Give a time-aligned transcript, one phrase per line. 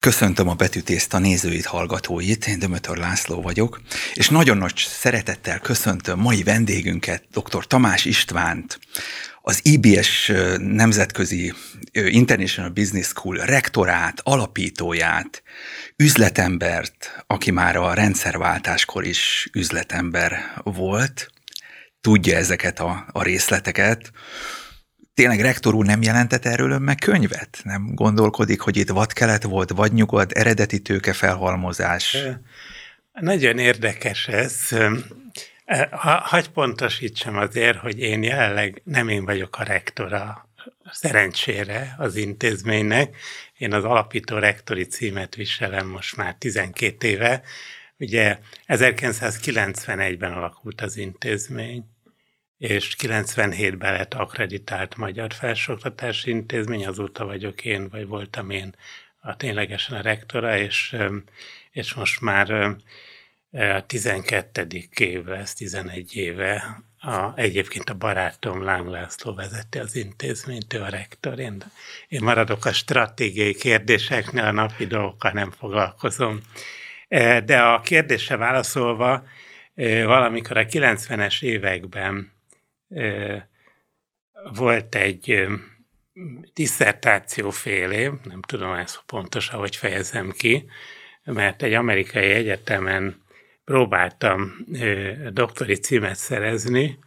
[0.00, 3.80] Köszöntöm a betűtészta nézőit, hallgatóit, én Dömötör László vagyok,
[4.14, 7.66] és nagyon nagy szeretettel köszöntöm mai vendégünket, dr.
[7.66, 8.78] Tamás Istvánt,
[9.42, 11.52] az IBS Nemzetközi
[11.92, 15.42] International Business School rektorát, alapítóját,
[15.96, 21.30] üzletembert, aki már a rendszerváltáskor is üzletember volt,
[22.00, 24.10] tudja ezeket a, a részleteket,
[25.20, 27.60] tényleg rektor úr nem jelentett erről ön meg könyvet?
[27.64, 32.16] Nem gondolkodik, hogy itt vadkelet volt, vagy nyugod, eredeti tőke felhalmozás?
[33.12, 34.68] Nagyon érdekes ez.
[36.22, 40.48] Hagy pontosítsam azért, hogy én jelenleg nem én vagyok a rektora
[40.90, 43.16] szerencsére az intézménynek.
[43.58, 47.42] Én az alapító rektori címet viselem most már 12 éve.
[47.98, 51.84] Ugye 1991-ben alakult az intézmény
[52.60, 58.74] és 97-ben lett akreditált Magyar Felsőoktatási Intézmény, azóta vagyok én, vagy voltam én
[59.20, 60.96] a ténylegesen a rektora, és,
[61.70, 62.76] és most már
[63.52, 64.66] a 12.
[64.98, 66.82] év lesz, 11 éve.
[66.98, 71.38] A, egyébként a barátom Láng László vezeti az intézményt, ő a rektor.
[71.38, 71.62] Én,
[72.08, 76.40] én maradok a stratégiai kérdéseknél, a napi dolgokkal nem foglalkozom.
[77.44, 79.24] De a kérdése válaszolva,
[80.04, 82.38] valamikor a 90-es években
[84.52, 85.46] volt egy
[86.54, 90.66] diszertáció fél év, nem tudom ezt pontosan, hogy fejezem ki,
[91.24, 93.22] mert egy amerikai egyetemen
[93.64, 94.66] próbáltam
[95.32, 96.98] doktori címet szerezni,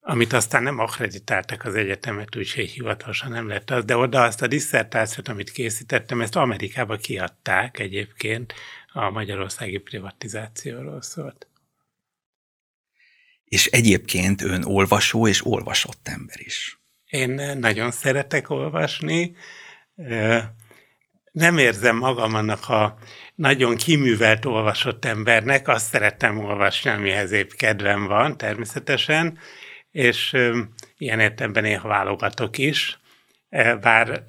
[0.00, 4.46] amit aztán nem akreditáltak az egyetemet, úgyhogy hivatalosan nem lett az, de oda azt a
[4.46, 8.54] diszertációt, amit készítettem, ezt Amerikába kiadták egyébként,
[8.92, 11.46] a magyarországi privatizációról szólt.
[13.44, 16.78] És egyébként ön olvasó és olvasott ember is.
[17.04, 19.36] Én nagyon szeretek olvasni.
[21.32, 22.98] Nem érzem magam annak a
[23.34, 29.38] nagyon kiművelt olvasott embernek, azt szeretem olvasni, amihez épp kedvem van természetesen,
[29.90, 30.36] és
[30.98, 32.98] ilyen értemben néha válogatok is.
[33.80, 34.24] Bár,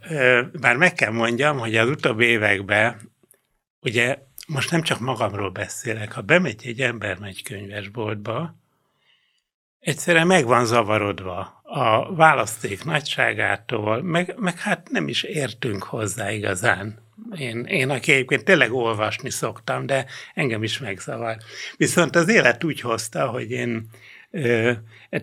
[0.59, 3.12] bár meg kell mondjam, hogy az utóbbi években,
[3.80, 8.56] ugye most nem csak magamról beszélek, ha bemegy egy ember egy könyvesboltba,
[9.85, 17.03] egyszerűen meg van zavarodva a választék nagyságától, meg, meg hát nem is értünk hozzá igazán.
[17.38, 21.38] Én, én, aki egyébként tényleg olvasni szoktam, de engem is megzavar.
[21.78, 23.90] Viszont az élet úgy hozta, hogy én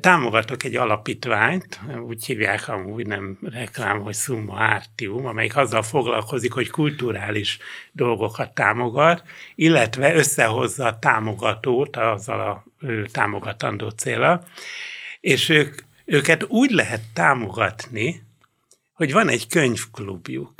[0.01, 6.71] támogatok egy alapítványt, úgy hívják amúgy nem reklám, hogy Summa Artium, amelyik azzal foglalkozik, hogy
[6.71, 7.59] kulturális
[7.93, 9.23] dolgokat támogat,
[9.55, 12.65] illetve összehozza a támogatót azzal a
[13.13, 14.45] támogatandó célra,
[15.21, 15.75] és ők,
[16.05, 18.23] őket úgy lehet támogatni,
[18.93, 20.55] hogy van egy könyvklubjuk.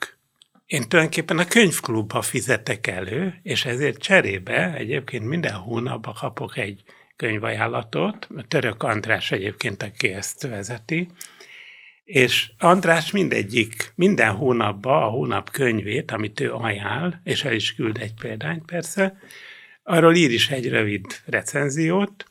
[0.67, 6.83] Én tulajdonképpen a könyvklubba fizetek elő, és ezért cserébe egyébként minden hónapban kapok egy
[7.23, 11.09] könyvajánlatot, Török András egyébként, aki ezt vezeti,
[12.05, 17.99] és András mindegyik, minden hónapban a hónap könyvét, amit ő ajánl, és el is küld
[18.01, 19.19] egy példányt persze,
[19.83, 22.25] arról ír is egy rövid recenziót,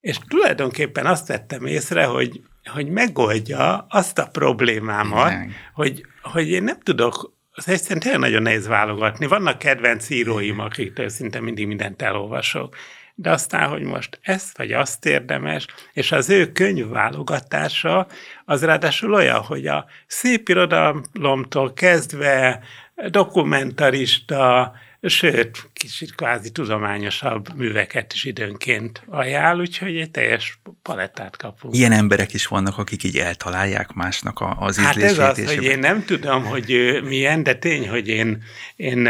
[0.00, 5.32] és tulajdonképpen azt vettem észre, hogy, hogy megoldja azt a problémámat,
[5.72, 9.26] hogy, hogy én nem tudok, az egyszerűen tényleg nagyon nehéz válogatni.
[9.26, 12.76] Vannak kedvenc íróim, akiktől szinte mindig mindent elolvasok.
[13.16, 18.06] De aztán, hogy most ezt vagy azt érdemes, és az ő könyvválogatása
[18.44, 22.60] az ráadásul olyan, hogy a szép irodalomtól kezdve
[23.08, 24.72] dokumentarista,
[25.02, 31.74] sőt, kicsit kvázi tudományosabb műveket is időnként ajánl, úgyhogy egy teljes palettát kapunk.
[31.74, 35.16] Ilyen emberek is vannak, akik így eltalálják másnak az ízlését.
[35.16, 38.42] Hát ez az, hogy én nem tudom, hogy milyen, de tény, hogy én,
[38.76, 39.08] én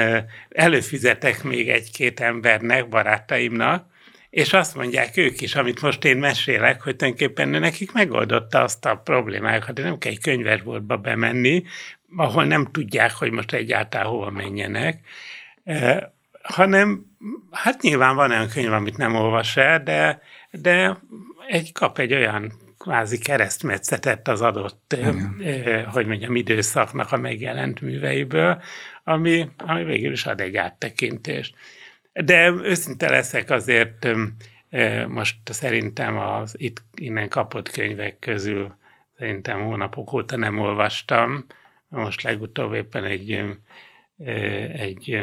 [0.50, 3.92] előfizetek még egy-két embernek, barátaimnak,
[4.34, 8.96] és azt mondják ők is, amit most én mesélek, hogy tulajdonképpen nekik megoldotta azt a
[8.96, 11.64] problémákat, hogy nem kell egy könyvesboltba bemenni,
[12.16, 15.00] ahol nem tudják, hogy most egyáltalán hova menjenek,
[16.42, 17.04] hanem
[17.50, 20.98] hát nyilván van olyan könyv, amit nem olvas el, de, de
[21.48, 25.86] egy, kap egy olyan kvázi keresztmetszetet az adott, Igen.
[25.92, 28.62] hogy mondjam, időszaknak a megjelent műveiből,
[29.04, 31.54] ami, ami végül is ad egy áttekintést.
[32.22, 34.06] De őszinte leszek azért,
[35.08, 38.76] most szerintem az itt innen kapott könyvek közül
[39.18, 41.46] szerintem hónapok óta nem olvastam.
[41.88, 43.42] Most legutóbb éppen egy
[44.76, 45.22] egy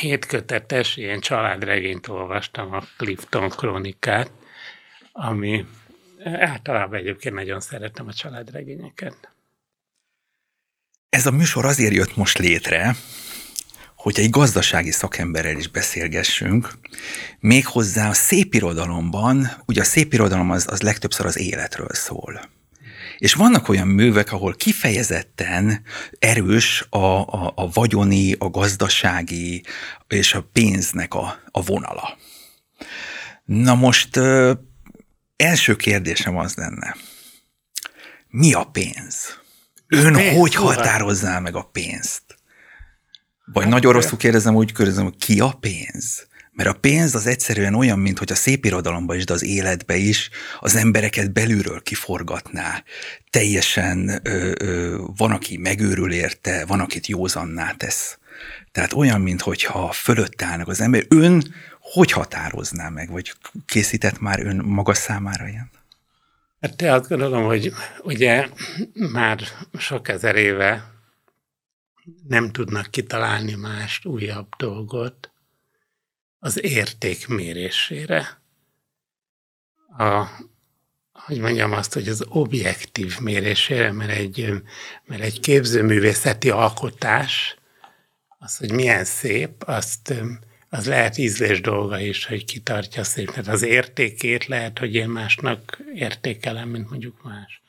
[0.00, 4.30] hétkötetes ilyen családregényt olvastam, a Clifton Krónikát,
[5.12, 5.66] ami
[6.24, 9.30] általában egyébként nagyon szeretem a családregényeket.
[11.08, 12.94] Ez a műsor azért jött most létre,
[14.06, 16.78] hogy egy gazdasági szakemberrel is beszélgessünk,
[17.38, 22.48] méghozzá a szépirodalomban, ugye a szépirodalom az, az legtöbbször az életről szól.
[23.18, 25.82] És vannak olyan művek, ahol kifejezetten
[26.18, 29.64] erős a, a, a vagyoni, a gazdasági
[30.08, 32.18] és a pénznek a, a vonala.
[33.44, 34.52] Na most ö,
[35.36, 36.96] első kérdésem az lenne,
[38.28, 39.38] mi a pénz?
[39.86, 42.35] Ön pénz, hogy határozzá meg a pénzt?
[43.52, 46.26] Vagy hát, nagyon rosszul kérdezem, úgy kérdezem, hogy ki a pénz?
[46.52, 49.96] Mert a pénz az egyszerűen olyan, mint hogy a szép irodalomban is, de az életbe
[49.96, 52.82] is az embereket belülről kiforgatná.
[53.30, 58.18] Teljesen ö, ö, van, aki megőrül érte, van, akit józanná tesz.
[58.72, 61.04] Tehát olyan, mintha fölött állnak az ember.
[61.08, 63.32] Ön hogy határozná meg, vagy
[63.66, 65.70] készített már ön maga számára ilyen?
[66.60, 67.72] Hát te azt gondolom, hogy
[68.02, 68.48] ugye
[69.12, 69.38] már
[69.78, 70.95] sok ezer éve
[72.28, 75.30] nem tudnak kitalálni mást, újabb dolgot
[76.38, 78.40] az érték mérésére.
[79.98, 80.26] A,
[81.12, 84.52] hogy mondjam azt, hogy az objektív mérésére, mert egy,
[85.04, 87.56] mert egy képzőművészeti alkotás,
[88.38, 90.14] az, hogy milyen szép, azt
[90.68, 93.30] az lehet ízlés dolga is, hogy kitartja szép.
[93.30, 97.62] Tehát az értékét lehet, hogy én másnak értékelem, mint mondjuk más.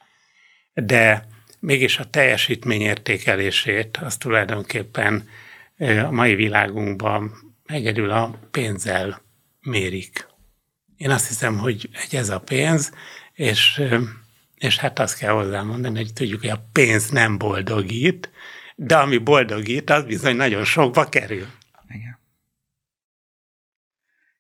[0.74, 1.28] De
[1.68, 5.30] mégis a teljesítmény értékelését az tulajdonképpen
[5.78, 9.22] a mai világunkban egyedül a pénzzel
[9.62, 10.28] mérik.
[10.98, 12.92] Én azt hiszem, hogy egy ez a pénz,
[13.34, 13.84] és,
[14.56, 18.32] és hát azt kell hozzámondani, hogy tudjuk, hogy a pénz nem boldogít,
[18.76, 21.48] de ami boldogít, az bizony nagyon sokba kerül.
[21.90, 22.20] Igen.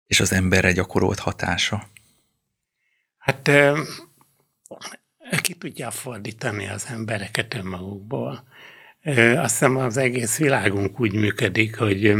[0.05, 1.89] És az emberre gyakorolt hatása?
[3.17, 3.51] Hát
[5.41, 8.43] ki tudja fordítani az embereket önmagukból.
[9.15, 12.13] Azt hiszem az egész világunk úgy működik, hogy,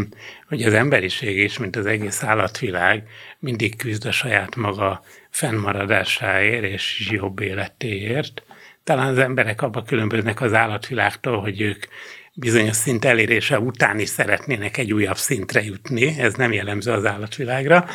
[0.48, 3.04] hogy az emberiség is, mint az egész állatvilág
[3.40, 8.44] mindig küzd a saját maga fennmaradásáért és jobb életéért.
[8.84, 11.86] Talán az emberek abba különböznek az állatvilágtól, hogy ők
[12.34, 17.86] bizonyos szint elérése után is szeretnének egy újabb szintre jutni, ez nem jellemző az állatvilágra,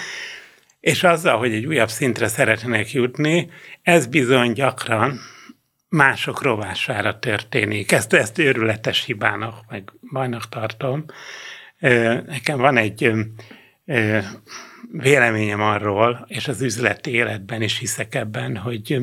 [0.82, 3.50] és azzal, hogy egy újabb szintre szeretnének jutni,
[3.82, 5.18] ez bizony gyakran
[5.88, 7.92] mások rovására történik.
[7.92, 11.04] Ezt, ezt őrületes hibának, meg bajnak tartom.
[12.26, 13.12] Nekem van egy
[14.92, 18.98] véleményem arról, és az üzleti életben is hiszek ebben, hogy,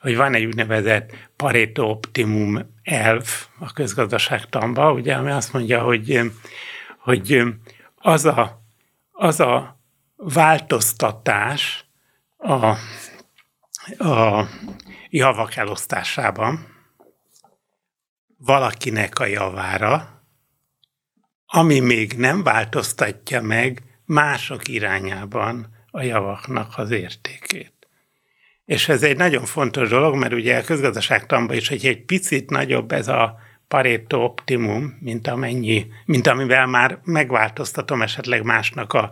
[0.00, 3.26] hogy van egy úgynevezett Pareto Optimum elv
[3.58, 6.20] a közgazdaságtanban, ugye, ami azt mondja, hogy,
[6.98, 7.42] hogy
[7.96, 8.62] az a,
[9.12, 9.82] az a
[10.16, 11.84] változtatás
[12.36, 12.66] a,
[14.08, 14.48] a
[15.10, 16.66] javak elosztásában
[18.38, 20.22] valakinek a javára,
[21.46, 27.72] ami még nem változtatja meg mások irányában a javaknak az értékét.
[28.64, 32.92] És ez egy nagyon fontos dolog, mert ugye a közgazdaságtanban is, hogy egy picit nagyobb
[32.92, 33.38] ez a
[33.68, 39.10] Pareto optimum, mint, amennyi, mint amivel már megváltoztatom esetleg másnak, a,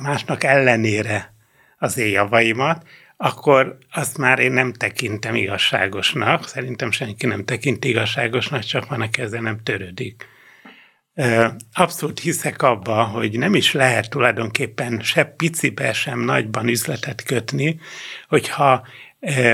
[0.00, 1.34] másnak ellenére
[1.78, 6.48] az én javaimat, akkor azt már én nem tekintem igazságosnak.
[6.48, 10.26] Szerintem senki nem tekint igazságosnak, csak van, aki ezzel nem törődik.
[11.72, 17.80] Abszolút hiszek abba, hogy nem is lehet tulajdonképpen se picibe, sem nagyban üzletet kötni,
[18.28, 18.86] hogyha,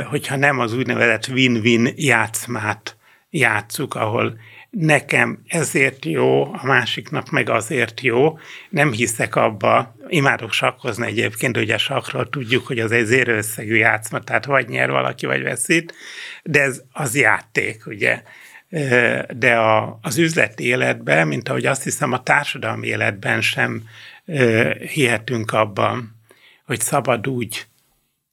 [0.09, 2.97] hogyha nem az úgynevezett win-win játszmát
[3.31, 4.39] játszuk, ahol
[4.71, 8.39] nekem ezért jó, a másiknak meg azért jó.
[8.69, 14.45] Nem hiszek abba, imádok sakkozni egyébként, ugye sakról tudjuk, hogy az egy zérőösszegű játszma, tehát
[14.45, 15.95] vagy nyer valaki, vagy veszít,
[16.43, 18.23] de ez az játék, ugye.
[19.37, 23.83] De a, az üzleti életben, mint ahogy azt hiszem a társadalmi életben sem
[24.93, 26.17] hihetünk abban,
[26.65, 27.67] hogy szabad úgy,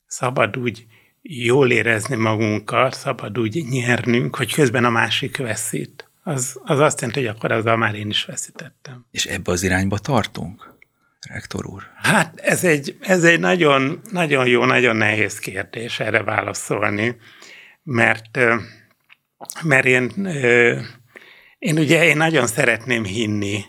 [0.06, 0.86] szabad úgy
[1.22, 7.24] jól érezni magunkat, szabad úgy nyernünk, hogy közben a másik veszít az, az azt jelenti,
[7.24, 9.06] hogy akkor azzal már én is veszítettem.
[9.10, 10.74] És ebbe az irányba tartunk,
[11.28, 11.82] rektor úr?
[11.96, 17.16] Hát ez egy, ez egy nagyon, nagyon jó, nagyon nehéz kérdés erre válaszolni,
[17.82, 18.38] mert,
[19.62, 20.28] mert én,
[21.58, 23.64] én ugye én nagyon szeretném hinni,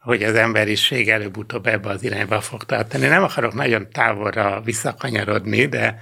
[0.00, 3.06] hogy az emberiség előbb-utóbb ebbe az irányba fog tartani.
[3.06, 6.00] Nem akarok nagyon távolra visszakanyarodni, de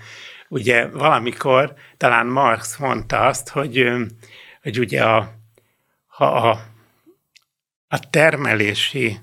[0.49, 3.91] ugye valamikor talán Marx mondta azt, hogy,
[4.63, 5.38] hogy ugye a,
[6.19, 6.67] ha a,
[7.89, 9.19] a termelési,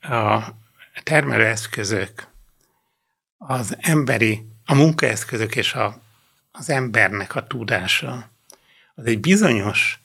[0.00, 0.42] a
[1.02, 2.26] termelőeszközök,
[3.36, 6.00] az emberi, a munkaeszközök és a,
[6.52, 8.30] az embernek a tudása,
[8.94, 9.98] az egy bizonyos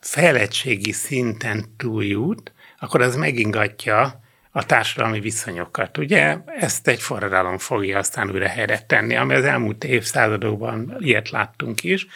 [0.00, 4.20] fejlettségi szinten túljut, akkor az megingatja
[4.50, 5.98] a társadalmi viszonyokat.
[5.98, 11.82] Ugye ezt egy forradalom fogja aztán újra helyre tenni, ami az elmúlt évszázadokban ilyet láttunk
[11.82, 12.06] is.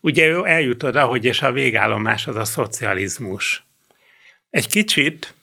[0.00, 3.64] Ugye ő eljut oda, hogy és a végállomás az a szocializmus.
[4.50, 5.34] Egy kicsit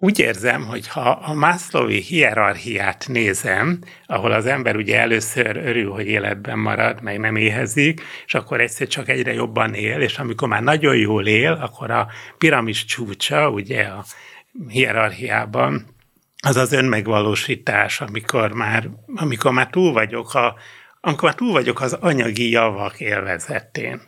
[0.00, 6.06] úgy érzem, hogy ha a Maslowi hierarchiát nézem, ahol az ember ugye először örül, hogy
[6.06, 10.62] életben marad, meg nem éhezik, és akkor egyszer csak egyre jobban él, és amikor már
[10.62, 14.04] nagyon jól él, akkor a piramis csúcsa, ugye a
[14.68, 15.86] hierarchiában,
[16.42, 20.54] az az önmegvalósítás, amikor már, amikor már túl vagyok a,
[21.00, 24.00] amikor már túl vagyok az anyagi javak élvezetén.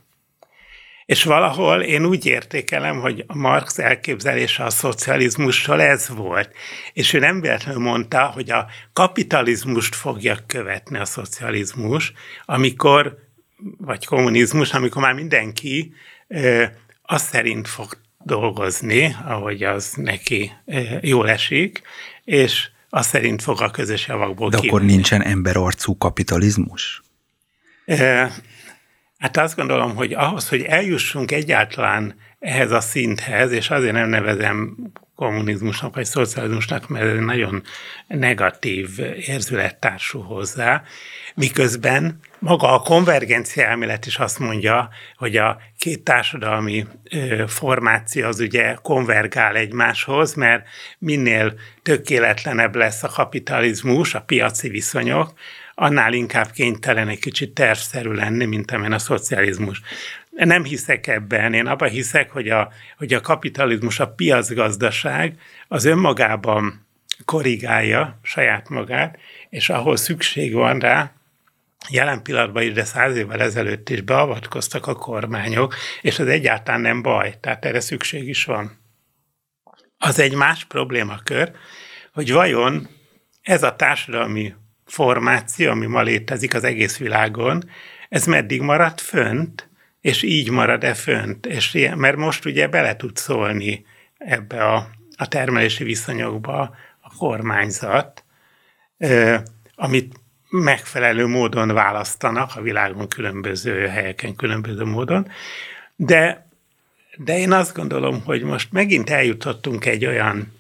[1.11, 6.53] És valahol én úgy értékelem, hogy a Marx elképzelése a szocializmussal ez volt.
[6.93, 12.13] És ő nem véletlenül mondta, hogy a kapitalizmust fogja követni a szocializmus,
[12.45, 13.19] amikor,
[13.79, 15.95] vagy kommunizmus, amikor már mindenki
[16.29, 16.65] ö,
[17.03, 20.53] azt szerint fog dolgozni, ahogy az neki
[21.01, 21.83] jól esik,
[22.25, 24.69] és azt szerint fog a közös javakból De kívülni.
[24.69, 27.03] akkor nincsen emberarcú kapitalizmus?
[29.19, 34.77] Hát azt gondolom, hogy ahhoz, hogy eljussunk egyáltalán ehhez a szinthez, és azért nem nevezem
[35.15, 37.63] kommunizmusnak vagy szocializmusnak, mert ez nagyon
[38.07, 38.89] negatív
[39.27, 40.83] érzülettársul hozzá,
[41.35, 46.87] miközben maga a konvergencia elmélet is azt mondja, hogy a két társadalmi
[47.47, 50.67] formáció az ugye konvergál egymáshoz, mert
[50.99, 55.33] minél tökéletlenebb lesz a kapitalizmus, a piaci viszonyok,
[55.75, 59.81] annál inkább kénytelen egy kicsit tervszerű lenni, mint amilyen a szocializmus.
[60.31, 66.87] Nem hiszek ebben, én abban hiszek, hogy a, hogy a kapitalizmus, a piacgazdaság az önmagában
[67.25, 69.19] korrigálja saját magát,
[69.49, 71.13] és ahol szükség van rá,
[71.89, 77.03] jelen pillanatban is, de száz évvel ezelőtt is beavatkoztak a kormányok, és ez egyáltalán nem
[77.03, 78.79] baj, tehát erre szükség is van.
[79.99, 81.53] Az egy más problémakör,
[82.13, 82.89] hogy vajon
[83.43, 84.55] ez a társadalmi
[84.87, 87.71] formáció, ami ma létezik az egész világon,
[88.09, 89.70] ez meddig marad fönt,
[90.01, 91.47] és így marad-e fönt?
[91.47, 93.87] És ilyen, mert most ugye bele tud szólni
[94.19, 98.25] ebbe a, a termelési viszonyokba a kormányzat,
[99.75, 100.15] amit
[100.51, 105.29] megfelelő módon választanak a világon különböző helyeken, különböző módon.
[105.97, 106.49] De,
[107.17, 110.53] de én azt gondolom, hogy most megint eljutottunk egy olyan,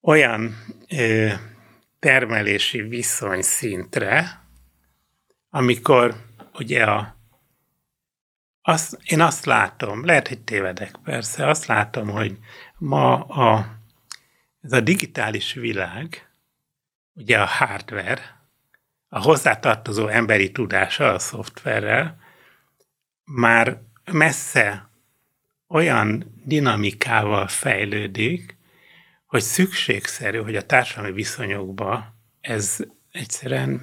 [0.00, 0.56] olyan
[0.90, 1.28] ö,
[1.98, 4.42] termelési viszonyszintre,
[5.50, 6.14] amikor
[6.54, 7.17] ugye a,
[8.68, 12.38] azt, én azt látom, lehet, hogy tévedek persze, azt látom, hogy
[12.78, 13.78] ma a,
[14.62, 16.28] ez a digitális világ,
[17.14, 18.42] ugye a hardware,
[19.08, 22.18] a hozzátartozó emberi tudása a szoftverrel
[23.24, 23.80] már
[24.12, 24.90] messze
[25.68, 28.56] olyan dinamikával fejlődik,
[29.26, 32.76] hogy szükségszerű, hogy a társadalmi viszonyokba ez
[33.12, 33.82] egyszerűen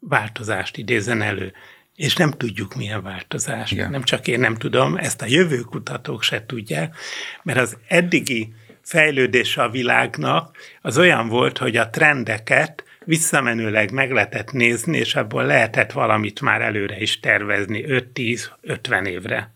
[0.00, 1.52] változást idézen elő.
[2.00, 3.70] És nem tudjuk, milyen változás.
[3.70, 3.90] Igen.
[3.90, 6.96] Nem csak én nem tudom, ezt a jövőkutatók se tudják,
[7.42, 8.52] mert az eddigi
[8.82, 15.44] fejlődése a világnak az olyan volt, hogy a trendeket visszamenőleg meg lehetett nézni, és abból
[15.44, 19.52] lehetett valamit már előre is tervezni 5-10-50 évre.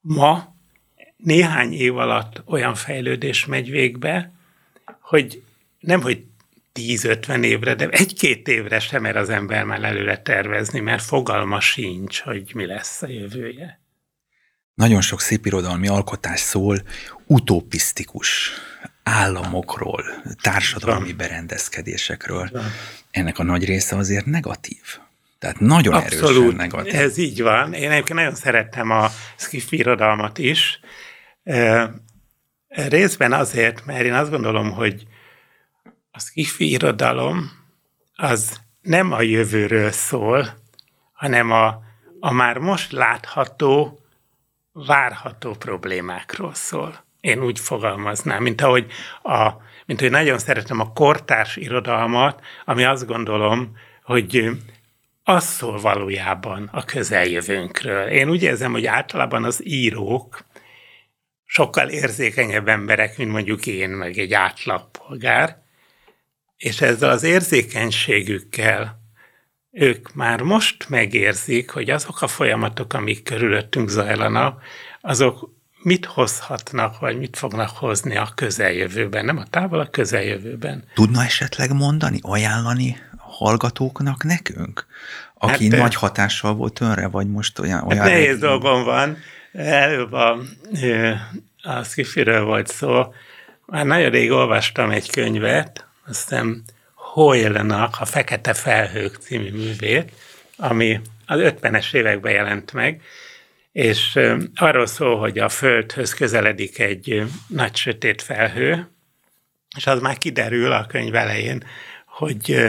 [0.00, 0.54] Ma
[1.16, 4.32] néhány év alatt olyan fejlődés megy végbe,
[5.00, 5.42] hogy
[5.80, 6.24] nem, hogy
[6.80, 12.20] 10-50 évre, de egy-két évre sem mer az ember már előre tervezni, mert fogalma sincs,
[12.20, 13.80] hogy mi lesz a jövője.
[14.74, 16.82] Nagyon sok szépirodalmi alkotás szól
[17.26, 18.50] utopisztikus
[19.02, 20.04] államokról,
[20.42, 21.16] társadalmi Van.
[21.16, 22.48] berendezkedésekről.
[22.52, 22.64] Van.
[23.10, 24.82] Ennek a nagy része azért negatív.
[25.38, 26.94] Tehát nagyon Abszolút, erősen negatív.
[26.94, 27.72] ez így van.
[27.72, 30.80] Én egyébként nagyon szerettem a skifi irodalmat is.
[32.68, 35.06] Részben azért, mert én azt gondolom, hogy
[36.14, 37.50] a skifi irodalom
[38.16, 40.46] az nem a jövőről szól,
[41.12, 41.82] hanem a,
[42.20, 43.98] a már most látható,
[44.72, 48.86] várható problémákról szól én úgy fogalmaznám, mint ahogy,
[49.22, 49.50] a,
[49.86, 54.50] mint hogy nagyon szeretem a kortárs irodalmat, ami azt gondolom, hogy
[55.22, 58.06] az szól valójában a közeljövőnkről.
[58.08, 60.44] Én úgy érzem, hogy általában az írók
[61.44, 65.62] sokkal érzékenyebb emberek, mint mondjuk én, meg egy átlagpolgár,
[66.56, 69.02] és ezzel az érzékenységükkel
[69.70, 74.62] ők már most megérzik, hogy azok a folyamatok, amik körülöttünk zajlanak,
[75.00, 75.50] azok
[75.82, 80.84] mit hozhatnak, vagy mit fognak hozni a közeljövőben, nem a távol, a közeljövőben.
[80.94, 84.86] Tudna esetleg mondani, ajánlani hallgatóknak nekünk?
[85.34, 87.82] Aki hát, nagy hatással volt önre, vagy most olyan...
[87.82, 89.16] olyan hát nehéz dolgom van,
[89.54, 90.38] Előbb a,
[91.62, 93.14] a Skifiről volt szó.
[93.66, 96.62] Már nagyon rég olvastam egy könyvet, azt hiszem
[96.94, 100.12] Hoyle-nak a Fekete Felhők című művét,
[100.56, 103.02] ami az 50-es években jelent meg,
[103.72, 104.18] és
[104.54, 108.88] arról szól, hogy a Földhöz közeledik egy nagy sötét felhő,
[109.76, 111.64] és az már kiderül a könyv elején,
[112.06, 112.68] hogy,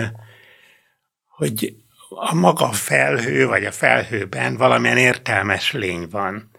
[1.28, 1.76] hogy
[2.10, 6.50] a maga felhő, vagy a felhőben valamilyen értelmes lény van.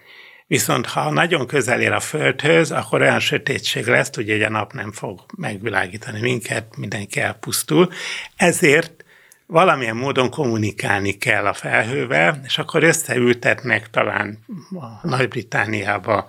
[0.46, 4.92] Viszont ha nagyon közel ér a Földhöz, akkor olyan sötétség lesz, hogy a nap nem
[4.92, 7.92] fog megvilágítani minket, mindenki elpusztul.
[8.36, 9.04] Ezért
[9.46, 14.38] valamilyen módon kommunikálni kell a felhővel, és akkor összeültetnek talán
[14.70, 16.28] a Nagy-Britániába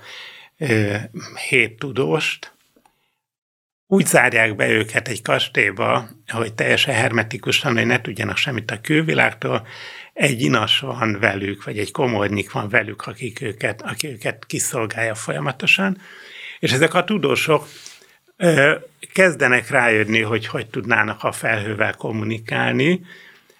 [1.49, 2.51] hét tudóst,
[3.89, 9.67] úgy zárják be őket egy kastélyba, hogy teljesen hermetikusan, hogy ne tudjanak semmit a külvilágtól,
[10.17, 15.97] egy inas van velük, vagy egy komornyik van velük, akik őket, aki őket kiszolgálja folyamatosan,
[16.59, 17.67] és ezek a tudósok
[18.37, 18.75] ö,
[19.13, 23.05] kezdenek rájönni, hogy hogy tudnának a felhővel kommunikálni,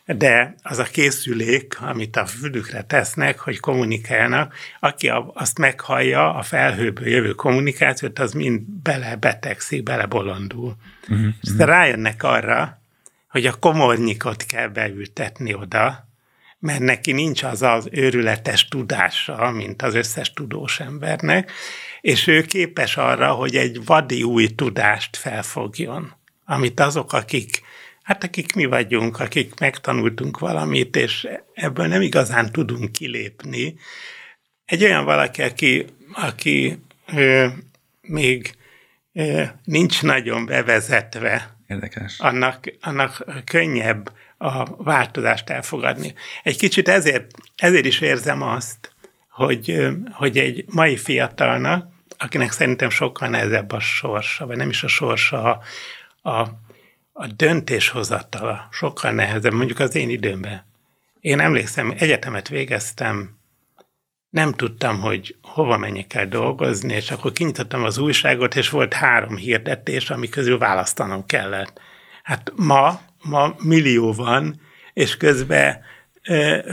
[0.05, 7.07] de az a készülék, amit a fülükre tesznek, hogy kommunikálnak, aki azt meghallja, a felhőből
[7.07, 10.75] jövő kommunikációt, az mind bele betegszik, bele bolondul.
[11.09, 11.67] Uh-huh, És uh-huh.
[11.67, 12.81] rájönnek arra,
[13.29, 16.06] hogy a komornyikot kell beültetni oda,
[16.59, 21.51] mert neki nincs az az őrületes tudása, mint az összes tudós embernek,
[22.01, 27.61] és ő képes arra, hogy egy vadi új tudást felfogjon, amit azok, akik
[28.07, 33.75] Hát akik mi vagyunk, akik megtanultunk valamit, és ebből nem igazán tudunk kilépni.
[34.65, 36.79] Egy olyan valaki, aki, aki
[37.13, 37.47] ö,
[38.01, 38.55] még
[39.13, 42.19] ö, nincs nagyon bevezetve, Érdekes.
[42.19, 46.13] Annak, annak könnyebb a változást elfogadni.
[46.43, 48.91] Egy kicsit ezért, ezért is érzem azt,
[49.29, 54.87] hogy, hogy egy mai fiatalnak, akinek szerintem sokkal nehezebb a sorsa, vagy nem is a
[54.87, 55.61] sorsa,
[56.21, 56.65] a, a
[57.19, 60.65] a döntéshozatala sokkal nehezebb, mondjuk az én időmben.
[61.19, 63.37] Én emlékszem, egyetemet végeztem,
[64.29, 69.35] nem tudtam, hogy hova menjek el dolgozni, és akkor kinyitottam az újságot, és volt három
[69.35, 71.79] hirdetés, ami közül választanom kellett.
[72.23, 74.61] Hát ma, ma millió van,
[74.93, 75.79] és közben,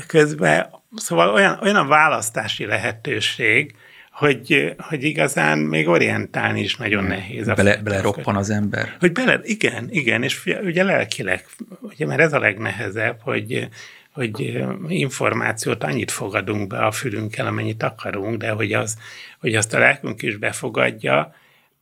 [0.07, 3.75] közben szóval olyan, olyan a választási lehetőség,
[4.13, 7.47] hogy, hogy igazán még orientálni is nagyon nehéz.
[7.47, 8.97] Bele, bele roppan az ember?
[8.99, 11.45] Hogy bele, igen, igen, és ugye lelkileg,
[11.81, 13.69] ugye mert ez a legnehezebb, hogy,
[14.13, 18.99] hogy információt annyit fogadunk be a fülünkkel, amennyit akarunk, de hogy, az,
[19.41, 21.35] hogy azt a lelkünk is befogadja,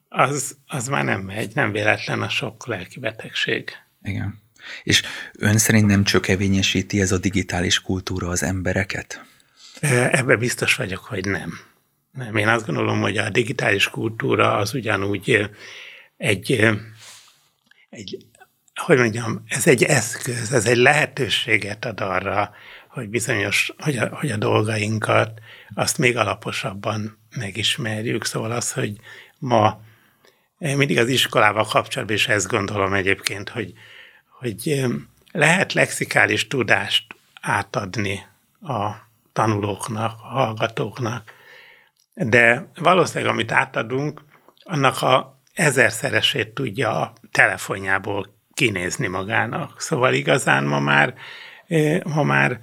[0.09, 3.71] az, az már nem megy, nem véletlen a sok lelki betegség.
[4.03, 4.42] Igen.
[4.83, 5.03] És
[5.39, 9.25] ön szerint nem csökevényesíti ez a digitális kultúra az embereket?
[10.11, 11.59] Ebben biztos vagyok, hogy nem.
[12.13, 15.51] Nem, én azt gondolom, hogy a digitális kultúra az ugyanúgy
[16.17, 16.69] egy,
[17.91, 18.27] egy
[18.75, 22.55] hogy mondjam, ez egy eszköz, ez egy lehetőséget ad arra,
[22.89, 25.41] hogy bizonyos, hogy a, hogy a dolgainkat
[25.75, 28.25] azt még alaposabban megismerjük.
[28.25, 28.97] Szóval az, hogy
[29.39, 29.81] ma
[30.59, 33.73] mindig az iskolával kapcsolatban is ezt gondolom egyébként, hogy,
[34.43, 34.85] hogy
[35.33, 38.27] lehet lexikális tudást átadni
[38.63, 38.91] a
[39.33, 41.33] tanulóknak, a hallgatóknak,
[42.15, 44.23] de valószínűleg, amit átadunk,
[44.65, 49.81] annak a ezerszeresét tudja a telefonjából kinézni magának.
[49.81, 51.15] Szóval igazán ma már,
[52.05, 52.61] ma már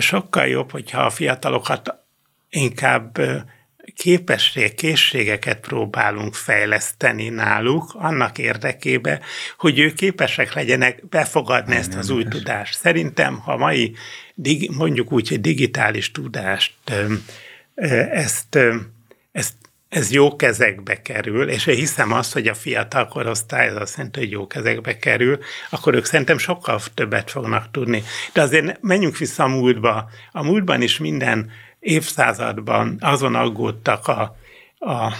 [0.00, 1.94] sokkal jobb, hogyha a fiatalokat
[2.48, 3.18] inkább
[3.96, 9.20] képesség, készségeket próbálunk fejleszteni náluk annak érdekébe,
[9.58, 12.78] hogy ők képesek legyenek befogadni ezt az új tudást.
[12.78, 13.94] Szerintem, ha mai
[14.76, 16.72] mondjuk úgy, hogy digitális tudást
[18.10, 18.58] ezt,
[19.32, 19.54] ezt,
[19.88, 24.18] ez jó kezekbe kerül, és én hiszem azt, hogy a fiatal korosztály, ez azt jelenti,
[24.18, 25.38] hogy jó kezekbe kerül,
[25.70, 28.02] akkor ők szerintem sokkal többet fognak tudni.
[28.32, 30.10] De azért menjünk vissza a múltba.
[30.32, 31.50] A múltban is minden
[31.84, 34.36] évszázadban azon aggódtak a,
[34.78, 35.12] a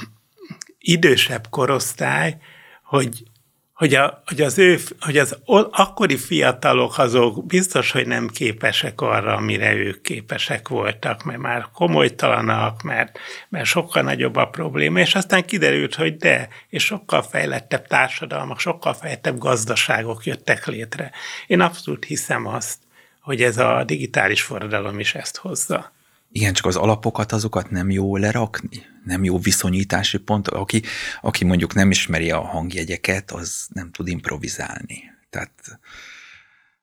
[0.79, 2.37] idősebb korosztály,
[2.83, 3.23] hogy
[3.75, 5.39] hogy, a, hogy, az ő, hogy az
[5.71, 12.83] akkori fiatalok azok biztos, hogy nem képesek arra, amire ők képesek voltak, mert már komolytalanak,
[12.83, 18.59] mert, mert sokkal nagyobb a probléma, és aztán kiderült, hogy de, és sokkal fejlettebb társadalmak,
[18.59, 21.11] sokkal fejlettebb gazdaságok jöttek létre.
[21.47, 22.79] Én abszolút hiszem azt,
[23.21, 25.93] hogy ez a digitális forradalom is ezt hozza.
[26.37, 28.87] Igen, csak az alapokat, azokat nem jó lerakni?
[29.05, 30.49] Nem jó viszonyítási pont?
[30.49, 30.83] Aki,
[31.21, 35.03] aki mondjuk nem ismeri a hangjegyeket, az nem tud improvizálni.
[35.31, 35.51] Tehát...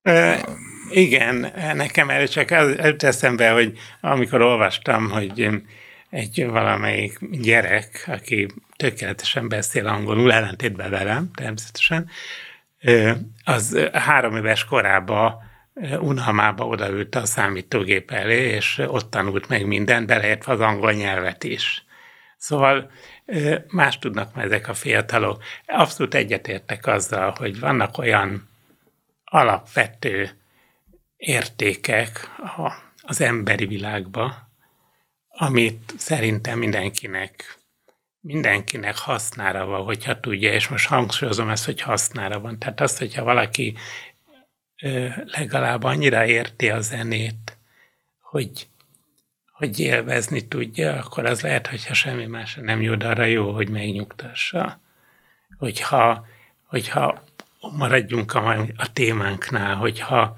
[0.02, 0.46] E,
[0.90, 1.36] igen,
[1.76, 5.50] nekem erre csak előtt eszembe, hogy amikor olvastam, hogy
[6.10, 12.10] egy valamelyik gyerek, aki tökéletesen beszél angolul, ellentétben velem természetesen,
[13.44, 15.51] az három éves korában
[16.00, 21.86] unalmába odaült a számítógép elé, és ott tanult meg mindent, beleértve az angol nyelvet is.
[22.38, 22.92] Szóval
[23.68, 25.44] más tudnak már ezek a fiatalok.
[25.66, 28.50] Abszolút egyetértek azzal, hogy vannak olyan
[29.24, 30.30] alapvető
[31.18, 32.30] értékek
[33.02, 34.50] az emberi világba,
[35.28, 37.60] amit szerintem mindenkinek
[38.24, 42.60] mindenkinek hasznára van, hogyha tudja, és most hangsúlyozom ezt, hogy hasznára van.
[42.60, 43.76] Tehát az, hogyha valaki
[45.26, 47.58] legalább annyira érti a zenét,
[48.20, 48.68] hogy,
[49.52, 54.80] hogy élvezni tudja, akkor az lehet, hogyha semmi más nem jut arra jó, hogy megnyugtassa.
[55.58, 56.26] Hogyha,
[56.66, 57.24] hogyha
[57.72, 60.38] maradjunk a, a témánknál, hogyha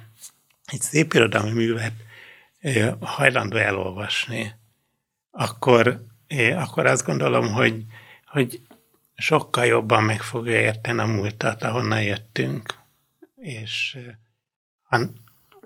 [0.65, 1.93] egy szép irodalmi művet
[2.99, 4.55] hajlandó elolvasni,
[5.31, 6.05] akkor,
[6.55, 7.83] akkor azt gondolom, hogy,
[8.25, 8.61] hogy
[9.15, 12.73] sokkal jobban meg fogja érteni a múltat, ahonnan jöttünk.
[13.35, 13.97] És
[14.93, 15.01] a,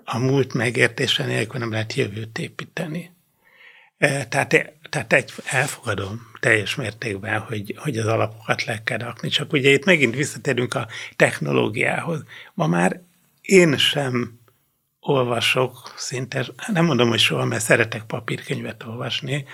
[0.04, 3.10] a múlt megértése nélkül nem lehet jövőt építeni.
[3.98, 9.28] Tehát, tehát egy, elfogadom teljes mértékben, hogy, hogy az alapokat le kell rakni.
[9.28, 12.22] Csak ugye itt megint visszatérünk a technológiához.
[12.54, 13.00] Ma már
[13.40, 14.38] én sem
[15.00, 19.44] olvasok szinte, nem mondom, hogy soha, mert szeretek papírkönyvet olvasni.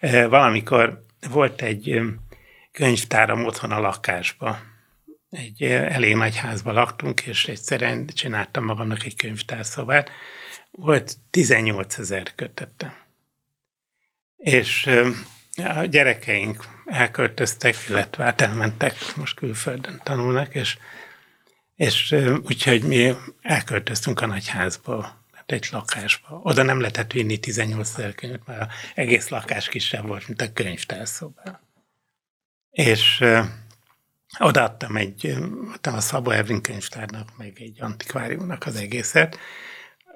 [0.00, 2.00] Valamikor volt egy
[2.72, 4.58] könyvtáram otthon a lakásba.
[5.34, 10.10] Egy elég nagy házba laktunk, és egyszerűen csináltam magamnak egy könyvtárszobát.
[10.70, 13.06] Volt 18 ezer kötete.
[14.36, 14.90] És
[15.56, 20.78] a gyerekeink elköltöztek, illetve hát elmentek, most külföldön tanulnak, és
[21.74, 26.40] és úgyhogy mi elköltöztünk a nagyházba, hát egy lakásba.
[26.42, 30.52] Oda nem lehetett vinni 18 ezer könyvet, mert az egész lakás kisebb volt, mint a
[30.52, 31.60] könyvtárszobá.
[32.70, 33.24] És
[34.38, 35.36] odaadtam egy,
[35.82, 39.38] a Szabó Ervin könyvtárnak, meg egy antikváriumnak az egészet.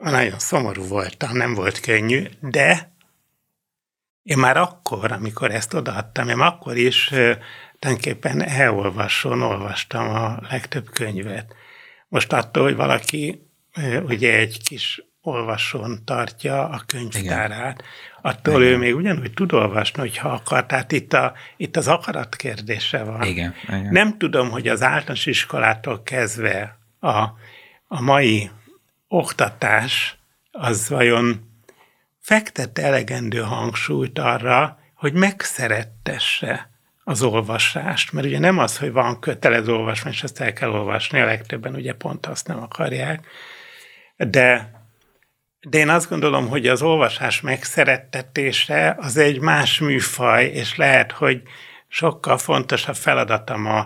[0.00, 2.92] Nagyon szomorú voltam, nem volt könnyű, de
[4.22, 7.04] én már akkor, amikor ezt odaadtam, én akkor is
[7.78, 11.54] tulajdonképpen elolvasson olvastam a legtöbb könyvet.
[12.08, 13.48] Most attól, hogy valaki
[14.02, 17.84] ugye egy kis olvasón tartja a könyvtárát, Igen.
[18.28, 18.74] Attól Igen.
[18.74, 20.66] ő még ugyanúgy tud olvasni, hogyha akar.
[20.66, 23.22] Tehát itt, a, itt az akarat kérdése van.
[23.22, 23.54] Igen.
[23.62, 23.88] Igen.
[23.92, 27.18] Nem tudom, hogy az általános iskolától kezdve a,
[27.86, 28.50] a mai
[29.08, 30.16] oktatás
[30.50, 31.48] az vajon
[32.20, 36.70] fektet elegendő hangsúlyt arra, hogy megszerettesse
[37.04, 41.20] az olvasást, mert ugye nem az, hogy van kötelező olvasmány, és ezt el kell olvasni,
[41.20, 43.26] a legtöbben ugye pont azt nem akarják,
[44.16, 44.77] de,
[45.60, 51.42] de én azt gondolom, hogy az olvasás megszerettetése az egy más műfaj, és lehet, hogy
[51.88, 53.78] sokkal fontosabb feladatom a,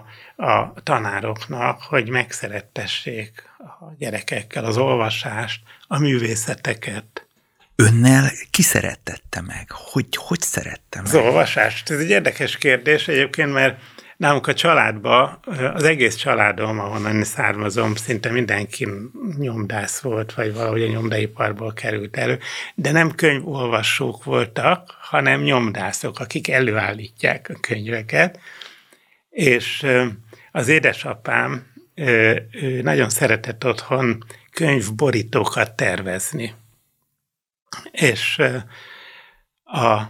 [0.46, 7.26] a tanároknak, hogy megszerettessék a gyerekekkel az olvasást, a művészeteket.
[7.76, 9.70] Önnel ki szerettette meg?
[9.70, 11.04] Hogy, hogy szerette meg?
[11.04, 11.90] Az olvasást.
[11.90, 13.80] Ez egy érdekes kérdés egyébként, mert
[14.22, 15.38] nálunk a családban,
[15.74, 18.88] az egész családom, ahonnan származom, szinte mindenki
[19.38, 22.38] nyomdász volt, vagy valahogy a nyomdaiparból került elő,
[22.74, 28.38] de nem könyvolvasók voltak, hanem nyomdászok, akik előállítják a könyveket.
[29.30, 29.86] És
[30.52, 31.66] az édesapám
[32.52, 36.54] ő nagyon szeretett otthon könyvborítókat tervezni
[37.92, 38.42] és
[39.64, 40.02] a,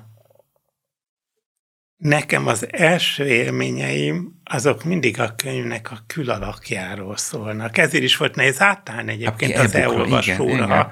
[2.03, 7.79] nekem az első élményeim azok mindig a könyvnek a külalakjáról szólnak.
[7.79, 10.91] Ezért is volt nehéz átállni egyébként Aki az elolvasóra.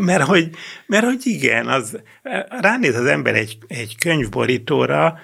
[0.00, 0.50] Mert hogy,
[0.86, 2.00] mert hogy igen, az,
[2.60, 5.18] ránéz az ember egy, egy könyvborítóra,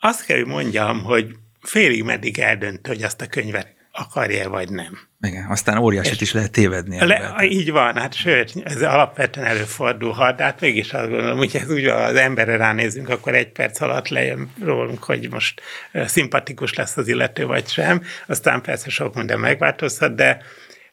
[0.00, 4.98] azt kell, hogy mondjam, hogy félig meddig eldönt, hogy azt a könyvet akarja vagy nem.
[5.20, 7.06] Igen, aztán óriásit is lehet tévedni.
[7.06, 11.70] Le, így van, hát sőt, ez alapvetően előfordulhat, de hát mégis azt gondolom, hogy ez
[11.70, 17.08] úgy az emberre ránézünk, akkor egy perc alatt lejön rólunk, hogy most szimpatikus lesz az
[17.08, 20.42] illető vagy sem, aztán persze sok minden megváltozhat, de,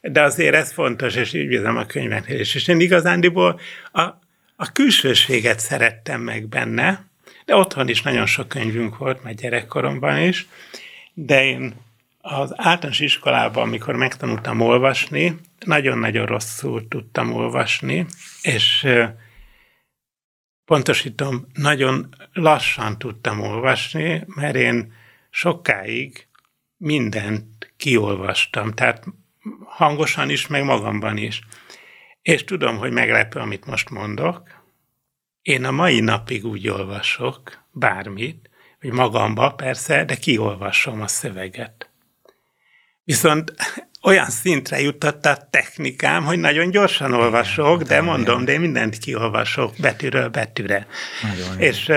[0.00, 2.54] de azért ez fontos, és így bízom a könyveknél is.
[2.54, 3.60] És én igazándiból
[3.92, 4.02] a,
[4.56, 7.04] a külsőséget szerettem meg benne,
[7.44, 10.46] de otthon is nagyon sok könyvünk volt, már gyerekkoromban is,
[11.14, 11.74] de én
[12.26, 18.06] az általános iskolában, amikor megtanultam olvasni, nagyon-nagyon rosszul tudtam olvasni,
[18.42, 18.86] és
[20.64, 24.92] pontosítom, nagyon lassan tudtam olvasni, mert én
[25.30, 26.28] sokáig
[26.76, 29.04] mindent kiolvastam, tehát
[29.64, 31.40] hangosan is, meg magamban is.
[32.22, 34.62] És tudom, hogy meglepő, amit most mondok,
[35.42, 41.93] Én a mai napig úgy olvasok bármit, hogy magamba persze, de kiolvasom a szöveget.
[43.04, 43.54] Viszont
[44.02, 49.74] olyan szintre jutott a technikám, hogy nagyon gyorsan olvasok, de mondom, de én mindent kiolvasok
[49.80, 50.86] betűről betűre.
[51.22, 51.92] Nagyon és,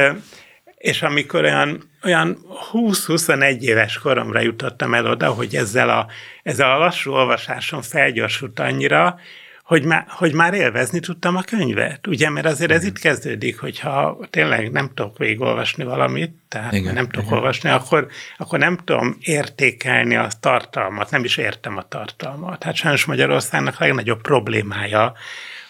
[0.77, 6.07] és amikor olyan, olyan 20-21 éves koromra jutottam el oda, hogy ezzel a,
[6.43, 9.19] ezzel a lassú olvasáson felgyorsult annyira,
[9.67, 12.07] hogy, má, hogy már élvezni tudtam a könyvet.
[12.07, 17.09] Ugye, mert azért ez itt kezdődik, hogyha tényleg nem tudok végigolvasni valamit, tehát igen, nem
[17.09, 17.37] tudok igen.
[17.37, 22.63] olvasni, akkor, akkor nem tudom értékelni a tartalmat, nem is értem a tartalmat.
[22.63, 25.13] Hát sajnos Magyarországnak legnagyobb problémája,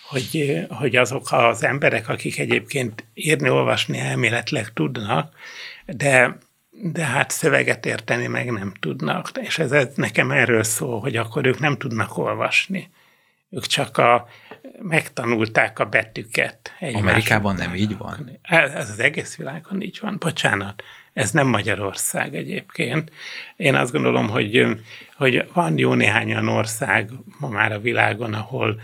[0.10, 5.34] hogy, hogy azok az emberek, akik egyébként írni, olvasni elméletileg tudnak,
[5.86, 6.38] de
[6.82, 9.32] de hát szöveget érteni meg nem tudnak.
[9.42, 12.90] És ez, ez nekem erről szól, hogy akkor ők nem tudnak olvasni
[13.50, 14.28] ők csak a,
[14.82, 16.72] megtanulták a betűket.
[16.80, 18.40] Amerikában nem így van?
[18.42, 20.16] Ez, ez az egész világon így van.
[20.20, 20.84] Bocsánat,
[21.14, 23.12] ez nem Magyarország egyébként.
[23.56, 24.68] Én azt gondolom, hogy,
[25.16, 28.80] hogy van jó néhány olyan ország ma már a világon, ahol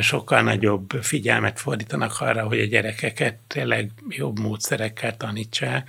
[0.00, 5.88] sokkal nagyobb figyelmet fordítanak arra, hogy a gyerekeket tényleg jobb módszerekkel tanítsák.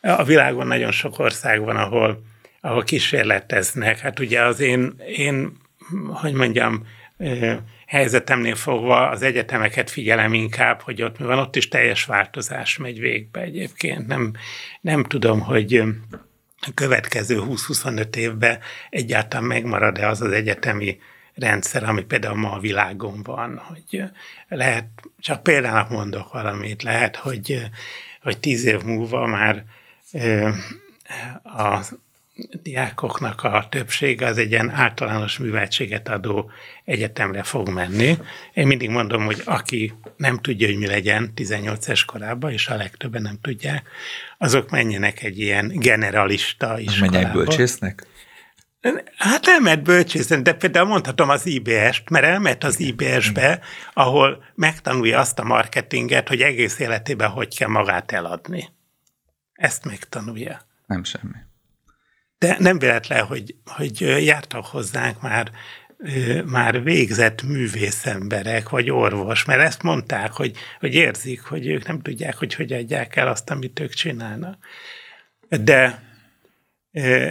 [0.00, 2.22] A világon nagyon sok ország van, ahol,
[2.60, 3.98] ahol kísérleteznek.
[3.98, 5.56] Hát ugye az én, én
[6.06, 6.86] hogy mondjam,
[7.86, 13.00] helyzetemnél fogva az egyetemeket figyelem inkább, hogy ott mi van, ott is teljes változás megy
[13.00, 14.06] végbe egyébként.
[14.06, 14.32] Nem,
[14.80, 15.82] nem tudom, hogy
[16.60, 18.58] a következő 20-25 évben
[18.90, 20.98] egyáltalán megmarad-e az az egyetemi
[21.34, 24.02] rendszer, ami például ma a világon van, hogy
[24.48, 24.86] lehet,
[25.18, 27.62] csak például mondok valamit, lehet, hogy,
[28.22, 29.64] hogy tíz év múlva már
[31.42, 31.80] a
[32.62, 36.50] diákoknak a többsége az egy ilyen általános műveltséget adó
[36.84, 38.18] egyetemre fog menni.
[38.54, 42.76] Én mindig mondom, hogy aki nem tudja, hogy mi legyen 18 es korában, és a
[42.76, 43.88] legtöbben nem tudják,
[44.38, 47.10] azok menjenek egy ilyen generalista iskolába.
[47.10, 48.06] Menjenek bölcsésznek?
[49.16, 53.60] Hát elment bölcsészen, de például mondhatom az IBS-t, mert elment az IBS-be,
[53.92, 58.68] ahol megtanulja azt a marketinget, hogy egész életében hogy kell magát eladni.
[59.52, 60.60] Ezt megtanulja.
[60.86, 61.47] Nem semmi.
[62.38, 65.50] De nem véletlen, hogy, hogy jártak hozzánk már
[66.44, 72.36] már végzett művészemberek, vagy orvos, mert ezt mondták, hogy, hogy érzik, hogy ők nem tudják,
[72.36, 74.56] hogy hogy adják el azt, amit ők csinálnak.
[75.48, 76.02] De,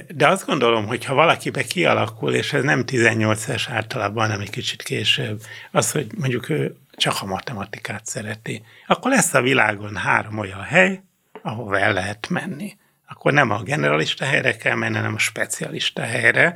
[0.08, 4.50] de azt gondolom, hogy ha valakibe kialakul, és ez nem 18 es általában, hanem egy
[4.50, 5.42] kicsit később,
[5.72, 11.02] az, hogy mondjuk ő csak a matematikát szereti, akkor lesz a világon három olyan hely,
[11.42, 16.54] ahova el lehet menni akkor nem a generalista helyre kell menni, hanem a specialista helyre.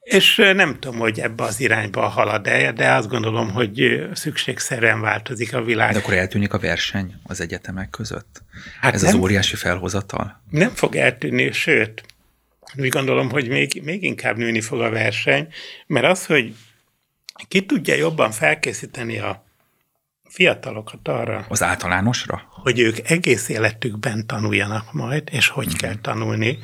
[0.00, 5.62] És nem tudom, hogy ebbe az irányba halad-e, de azt gondolom, hogy szükségszerűen változik a
[5.62, 5.92] világ.
[5.92, 8.42] De akkor eltűnik a verseny az egyetemek között?
[8.80, 10.42] Hát Ez nem, az óriási felhozatal?
[10.50, 12.02] Nem fog eltűnni, sőt,
[12.76, 15.48] úgy gondolom, hogy még, még inkább nőni fog a verseny,
[15.86, 16.54] mert az, hogy
[17.48, 19.47] ki tudja jobban felkészíteni a
[20.28, 21.46] fiatalokat arra.
[21.48, 22.42] Az általánosra?
[22.50, 25.76] Hogy ők egész életükben tanuljanak majd, és hogy mm.
[25.76, 26.58] kell tanulni.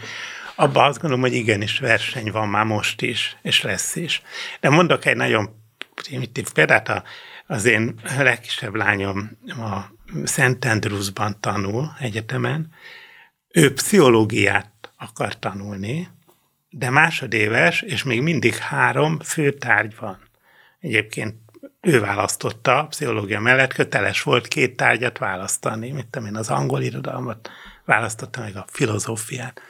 [0.55, 4.23] Abban azt gondolom, hogy igenis verseny van már most is, és lesz is.
[4.61, 5.63] De mondok egy nagyon
[5.95, 7.03] primitív példát,
[7.47, 9.81] az én legkisebb lányom a
[10.25, 12.73] Szent Andrewsban tanul egyetemen,
[13.49, 16.09] ő pszichológiát akar tanulni,
[16.71, 20.19] de másodéves, és még mindig három főtárgy van.
[20.81, 21.35] Egyébként
[21.85, 27.51] ő választotta, pszichológia mellett köteles volt két tárgyat választani, mit tudom én, az angol irodalmat
[27.85, 29.61] választotta meg a filozófiát.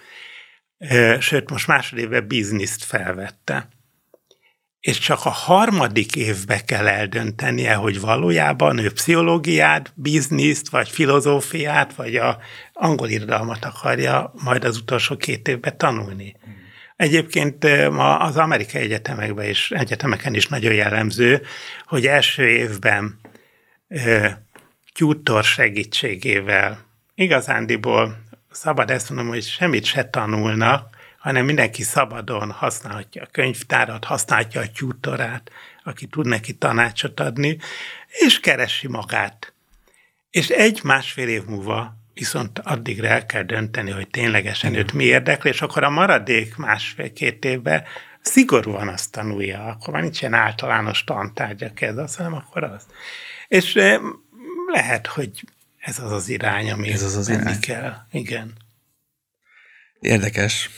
[1.19, 3.69] Sőt, most másodévben bizniszt felvette.
[4.81, 12.17] És csak a harmadik évbe kell eldöntenie, hogy valójában ő pszichológiát, bizniszt, vagy filozófiát, vagy
[12.17, 12.39] a
[12.73, 16.37] angol irodalmat akarja majd az utolsó két évben tanulni.
[16.97, 17.65] Egyébként
[18.19, 21.43] az amerikai egyetemekben és egyetemeken is nagyon jellemző,
[21.87, 23.21] hogy első évben
[24.95, 33.29] tutor segítségével igazándiból szabad ezt mondom, hogy semmit se tanulnak, hanem mindenki szabadon használhatja a
[33.31, 35.51] könyvtárat, használhatja a tutorát,
[35.85, 37.59] aki tud neki tanácsot adni,
[38.09, 39.53] és keresi magát.
[40.31, 45.63] És egy-másfél év múlva viszont addigra el kell dönteni, hogy ténylegesen őt mi érdekli, és
[45.63, 47.83] akkor a maradék másfél-két évben
[48.21, 52.87] szigorúan azt tanulja, akkor már nincs ilyen általános tantárgyak ez, az, hanem akkor az.
[53.49, 53.79] És
[54.73, 55.31] lehet, hogy
[55.79, 57.61] ez az az irány, ami ez az az menni irány.
[57.61, 57.95] kell.
[58.11, 58.53] Igen.
[60.01, 60.71] Érdekes.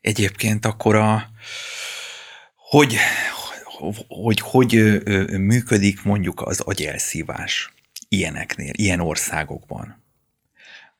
[0.00, 1.28] Egyébként akkor a,
[2.56, 2.96] hogy,
[4.08, 5.02] hogy, hogy
[5.38, 7.72] működik mondjuk az agyelszívás
[8.08, 10.03] ilyeneknél, ilyen országokban.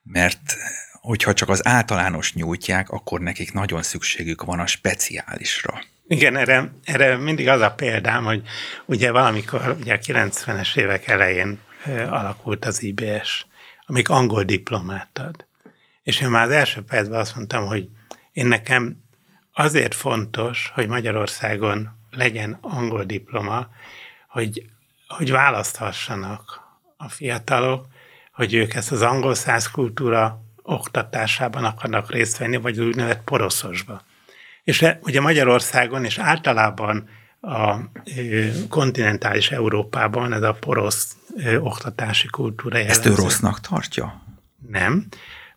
[0.04, 0.56] Mert
[1.00, 5.82] hogyha csak az általános nyújtják, akkor nekik nagyon szükségük van a speciálisra.
[6.06, 8.42] Igen, erre, erre mindig az a példám, hogy
[8.84, 11.58] ugye valamikor ugye a 90-es évek elején
[12.08, 13.46] alakult az IBS,
[13.86, 15.46] amik angol diplomát ad.
[16.02, 17.88] És én már az első percben azt mondtam, hogy
[18.32, 19.02] én nekem
[19.52, 23.68] azért fontos, hogy Magyarországon legyen angol diploma,
[24.28, 24.66] hogy,
[25.08, 26.60] hogy választhassanak
[26.96, 27.86] a fiatalok,
[28.34, 34.02] hogy ők ezt az angol száz kultúra oktatásában akarnak részt venni, vagy az úgynevezett poroszosba.
[34.62, 37.08] És ugye Magyarországon és általában
[37.40, 37.76] a
[38.68, 41.16] kontinentális Európában ez a porosz
[41.58, 43.10] oktatási kultúra jellemző.
[43.10, 44.22] Ezt ő rossznak tartja?
[44.68, 45.06] Nem.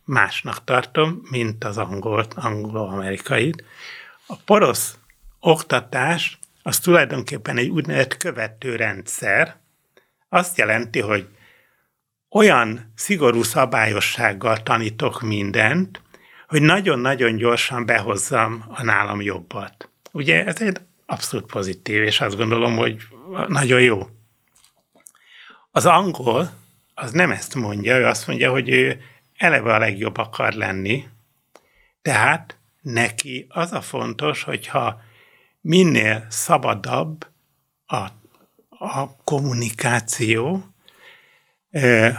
[0.04, 3.64] Másnak tartom, mint az angol, anglo-amerikait.
[4.26, 4.98] A porosz
[5.40, 9.56] oktatás az tulajdonképpen egy úgynevezett követő rendszer.
[10.30, 11.28] Azt jelenti, hogy
[12.30, 16.02] olyan szigorú szabályossággal tanítok mindent,
[16.48, 19.90] hogy nagyon-nagyon gyorsan behozzam a nálam jobbat.
[20.12, 22.98] Ugye ez egy abszolút pozitív, és azt gondolom, hogy
[23.48, 24.08] nagyon jó.
[25.72, 26.50] Az angol
[26.94, 29.02] az nem ezt mondja, ő azt mondja, hogy ő
[29.38, 31.08] eleve a legjobb akar lenni,
[32.02, 35.02] tehát neki az a fontos, hogyha
[35.62, 37.28] minél szabadabb
[37.86, 38.08] a,
[38.70, 40.64] a kommunikáció,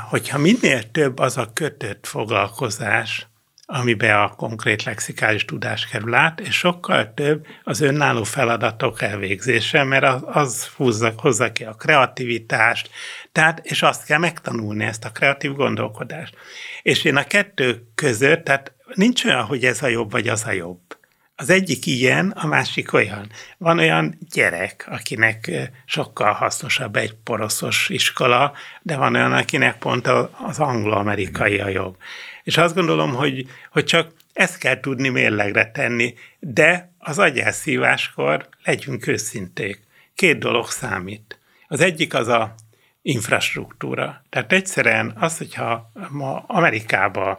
[0.08, 3.26] hogyha minél több az a kötött foglalkozás,
[3.70, 10.04] amiben a konkrét lexikális tudás kerül át, és sokkal több az önálló feladatok elvégzése, mert
[10.04, 12.90] az, az húzza, hozza ki a kreativitást,
[13.32, 16.36] tehát, és azt kell megtanulni, ezt a kreatív gondolkodást.
[16.82, 20.52] És én a kettő között, tehát nincs olyan, hogy ez a jobb, vagy az a
[20.52, 20.97] jobb.
[21.40, 23.30] Az egyik ilyen, a másik olyan.
[23.58, 25.50] Van olyan gyerek, akinek
[25.84, 30.06] sokkal hasznosabb egy poroszos iskola, de van olyan, akinek pont
[30.46, 31.96] az anglo-amerikai a jobb.
[32.42, 39.06] És azt gondolom, hogy, hogy csak ezt kell tudni mérlegre tenni, de az agyelszíváskor legyünk
[39.06, 39.80] őszinték.
[40.14, 41.38] Két dolog számít.
[41.68, 42.54] Az egyik az a
[43.02, 44.24] infrastruktúra.
[44.28, 47.38] Tehát egyszerűen az, hogyha ma Amerikában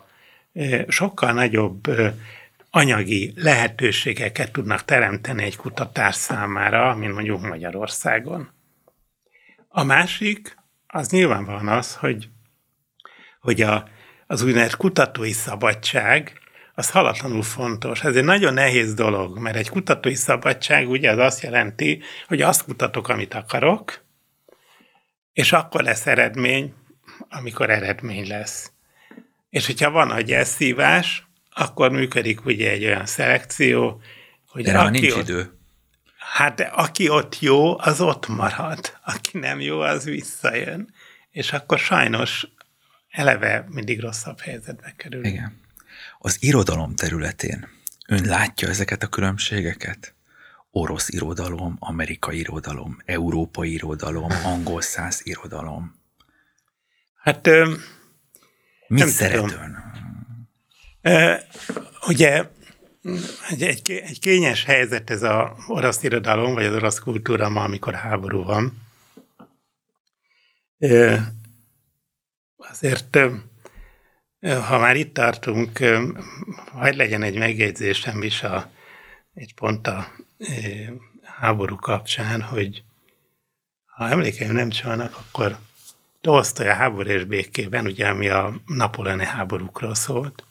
[0.88, 1.88] sokkal nagyobb
[2.70, 8.52] anyagi lehetőségeket tudnak teremteni egy kutatás számára, mint mondjuk Magyarországon.
[9.68, 12.30] A másik, az nyilvánvalóan az, hogy,
[13.40, 13.88] hogy a,
[14.28, 16.40] az úgynevezett kutatói szabadság,
[16.80, 18.04] az halatlanul fontos.
[18.04, 22.64] Ez egy nagyon nehéz dolog, mert egy kutatói szabadság ugye az azt jelenti, hogy azt
[22.64, 24.04] kutatok, amit akarok,
[25.34, 26.74] és akkor lesz eredmény,
[27.30, 28.72] amikor eredmény lesz.
[29.50, 34.02] És hogyha van a elszívás, akkor működik ugye egy olyan szelekció,
[34.48, 35.54] hogy De aki nincs ott, idő.
[36.18, 38.98] Hát de aki ott jó, az ott marad.
[39.06, 40.94] Aki nem jó, az visszajön.
[41.32, 42.48] És akkor sajnos
[43.10, 45.26] eleve mindig rosszabb helyzetbe kerül.
[45.26, 45.62] Igen.
[46.20, 47.68] Az irodalom területén
[48.08, 50.14] ön látja ezeket a különbségeket?
[50.72, 55.96] Orosz irodalom, amerikai irodalom, európai irodalom, angol száz irodalom.
[57.16, 57.50] Hát...
[58.88, 59.62] Mit szeret tudom.
[59.62, 59.78] ön?
[62.08, 62.50] Ugye
[63.50, 67.94] egy, egy, egy kényes helyzet ez az orosz irodalom, vagy az orosz kultúra ma, amikor
[67.94, 68.82] háború van.
[72.58, 73.18] Azért,
[74.42, 75.80] ha már itt tartunk,
[76.72, 78.72] hagyd legyen egy megjegyzésem is a,
[79.34, 80.08] egy pont a
[81.24, 82.84] háború kapcsán, hogy
[83.86, 85.58] ha emlékeim nem csalnak, akkor
[86.22, 90.44] Tolsztoy a háború és békében, ugye, ami a napoleoni háborúkról szólt,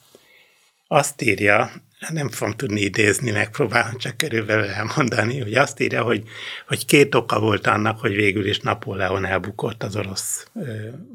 [0.89, 1.71] azt írja,
[2.09, 6.29] nem fogom tudni idézni, megpróbálom csak körülbelül elmondani, hogy azt írja, hogy,
[6.67, 10.51] hogy két oka volt annak, hogy végül is Napóleon elbukott az orosz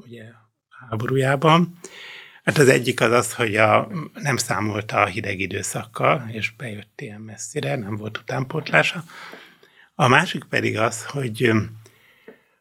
[0.05, 0.23] ugye,
[0.89, 1.79] háborújában.
[2.43, 7.21] Hát az egyik az az, hogy a, nem számolta a hideg időszakkal, és bejött ilyen
[7.21, 9.03] messzire, nem volt utánpótlása.
[9.95, 11.51] A másik pedig az, hogy,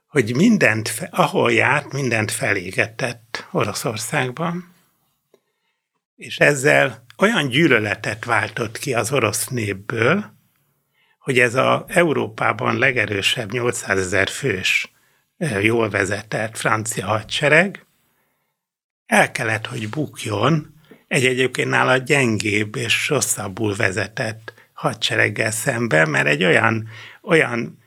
[0.06, 4.71] hogy mindent, ahol járt, mindent felégetett Oroszországban,
[6.16, 10.24] és ezzel olyan gyűlöletet váltott ki az orosz népből,
[11.18, 14.92] hogy ez a Európában legerősebb 800 ezer fős
[15.60, 17.86] jól vezetett francia hadsereg
[19.06, 20.74] el kellett, hogy bukjon
[21.08, 26.88] egy egyébként nála gyengébb és rosszabbul vezetett hadsereggel szemben, mert egy olyan,
[27.22, 27.78] olyan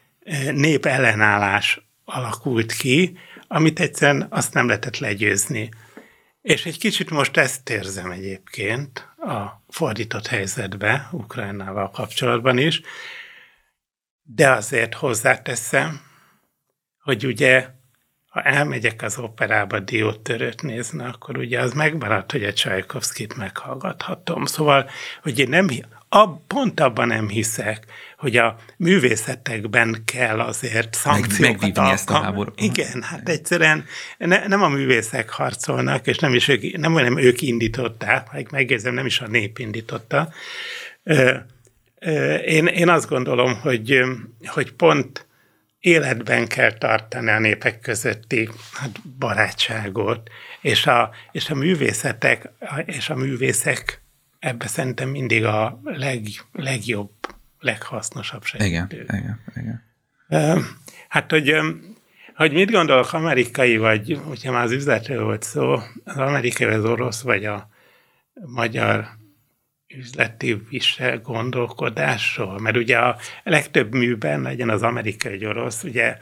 [0.51, 3.17] népellenállás alakult ki,
[3.47, 5.69] amit egyszerűen azt nem lehetett legyőzni.
[6.45, 12.81] És egy kicsit most ezt érzem egyébként a fordított helyzetbe, Ukrajnával kapcsolatban is,
[14.23, 16.01] de azért hozzáteszem,
[16.99, 17.67] hogy ugye
[18.27, 24.45] ha elmegyek az operába diótörőt nézni, akkor ugye az megmaradt, hogy a Csajkovszkit meghallgathatom.
[24.45, 24.89] Szóval,
[25.21, 25.67] hogy én nem,
[26.09, 27.85] a, pont abban nem hiszek,
[28.17, 32.61] hogy a művészetekben kell azért szankciókat Meg, ezt a háborút.
[32.61, 33.85] Igen, hát egyszerűen
[34.17, 38.93] ne, nem a művészek harcolnak, és nem is ők, nem, nem ők indították, meg megjegyzem,
[38.93, 40.29] nem is a nép indította.
[42.45, 43.99] Én, én azt gondolom, hogy,
[44.45, 45.27] hogy pont
[45.79, 50.29] életben kell tartani a népek közötti hát, barátságot,
[50.61, 52.49] és a, és a művészetek
[52.85, 54.04] és a művészek
[54.45, 57.11] ebbe szerintem mindig a leg, legjobb,
[57.59, 59.01] leghasznosabb segítő.
[59.01, 60.77] Igen, igen, igen.
[61.07, 61.55] Hát, hogy,
[62.35, 65.73] hogy mit gondolok amerikai, vagy hogyha már az üzletről volt szó,
[66.03, 67.69] az amerikai, az orosz, vagy a
[68.33, 69.07] magyar
[69.87, 76.17] üzleti visel gondolkodásról, mert ugye a legtöbb műben legyen az amerikai vagy orosz, ugye,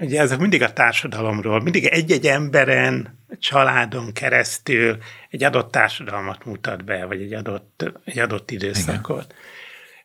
[0.00, 4.98] ugye ezek mindig a társadalomról, mindig egy-egy emberen, családon keresztül
[5.30, 9.24] egy adott társadalmat mutat be, vagy egy adott, egy adott időszakot.
[9.24, 9.36] Igen.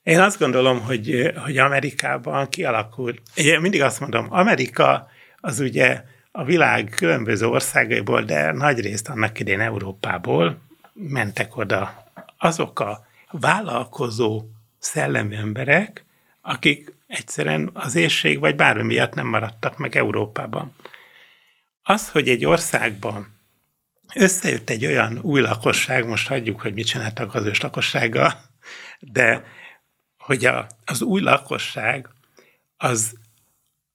[0.03, 6.43] Én azt gondolom, hogy, hogy Amerikában kialakult, én mindig azt mondom, Amerika az ugye a
[6.43, 10.61] világ különböző országaiból, de nagy részt annak idén Európából
[10.93, 12.03] mentek oda
[12.37, 14.43] azok a vállalkozó
[14.79, 16.05] szellemi emberek,
[16.41, 20.75] akik egyszerűen az érség vagy bármi miatt nem maradtak meg Európában.
[21.81, 23.39] Az, hogy egy országban
[24.15, 28.33] összejött egy olyan új lakosság, most hagyjuk, hogy mit csináltak az ős lakossággal,
[28.99, 29.43] de
[30.17, 32.09] hogy a, az új lakosság
[32.77, 33.15] az,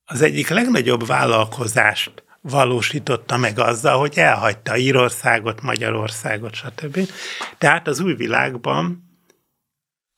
[0.05, 7.11] az egyik legnagyobb vállalkozást valósította meg azzal, hogy elhagyta Írországot, Magyarországot, stb.
[7.59, 9.03] Tehát az új világban,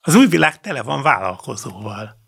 [0.01, 2.20] az új világ tele van vállalkozóval.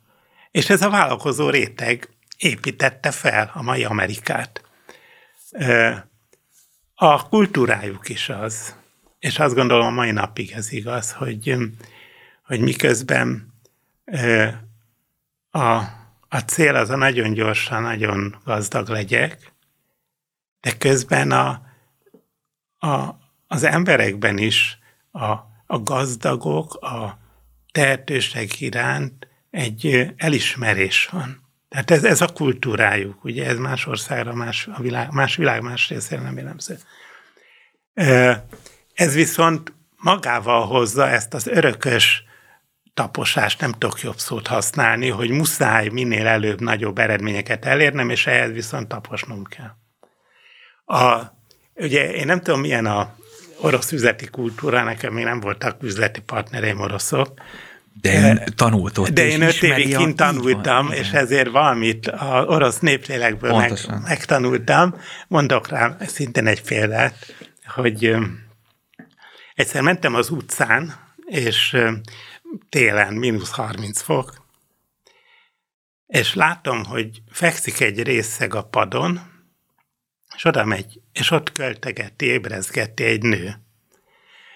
[0.53, 4.63] És ez a vállalkozó réteg építette fel a mai Amerikát.
[6.95, 8.77] A kultúrájuk is az,
[9.19, 11.57] és azt gondolom a mai napig ez igaz, hogy,
[12.43, 13.55] hogy miközben
[15.51, 15.77] a,
[16.29, 19.53] a cél az a nagyon gyorsan, nagyon gazdag legyek,
[20.61, 21.63] de közben a,
[22.79, 24.79] a, az emberekben is
[25.11, 25.31] a,
[25.67, 27.19] a gazdagok, a
[27.73, 31.41] tehetőség iránt egy elismerés van.
[31.69, 35.89] Tehát ez, ez a kultúrájuk, ugye ez más országra, más, a világ, más világ más
[35.89, 36.79] részére nem jellemző.
[38.95, 42.25] Ez viszont magával hozza ezt az örökös
[42.95, 48.53] taposást, nem tudok jobb szót használni, hogy muszáj minél előbb nagyobb eredményeket elérnem, és ehhez
[48.53, 49.75] viszont taposnom kell.
[50.99, 51.33] A,
[51.75, 53.17] ugye én nem tudom, milyen a
[53.61, 57.41] orosz üzleti kultúra, nekem még nem voltak üzleti partnereim oroszok,
[58.01, 62.45] de ön tanult ott De én öt évig kint tanultam, van, és ezért valamit az
[62.47, 63.73] orosz néplélekből meg,
[64.03, 64.95] megtanultam.
[65.29, 67.35] Mondok rá szintén egy példát,
[67.67, 68.17] hogy
[69.55, 70.95] egyszer mentem az utcán,
[71.27, 71.77] és
[72.69, 74.43] télen mínusz 30 fok,
[76.07, 79.21] és látom, hogy fekszik egy részeg a padon,
[80.37, 83.55] és oda megy, és ott költegeti, ébrezgeti egy nő.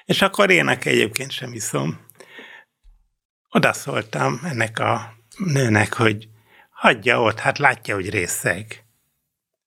[0.04, 2.05] És akkor ének egyébként sem iszom.
[3.50, 6.28] Oda szóltam ennek a nőnek, hogy
[6.70, 8.84] hagyja ott, hát látja, hogy részeg.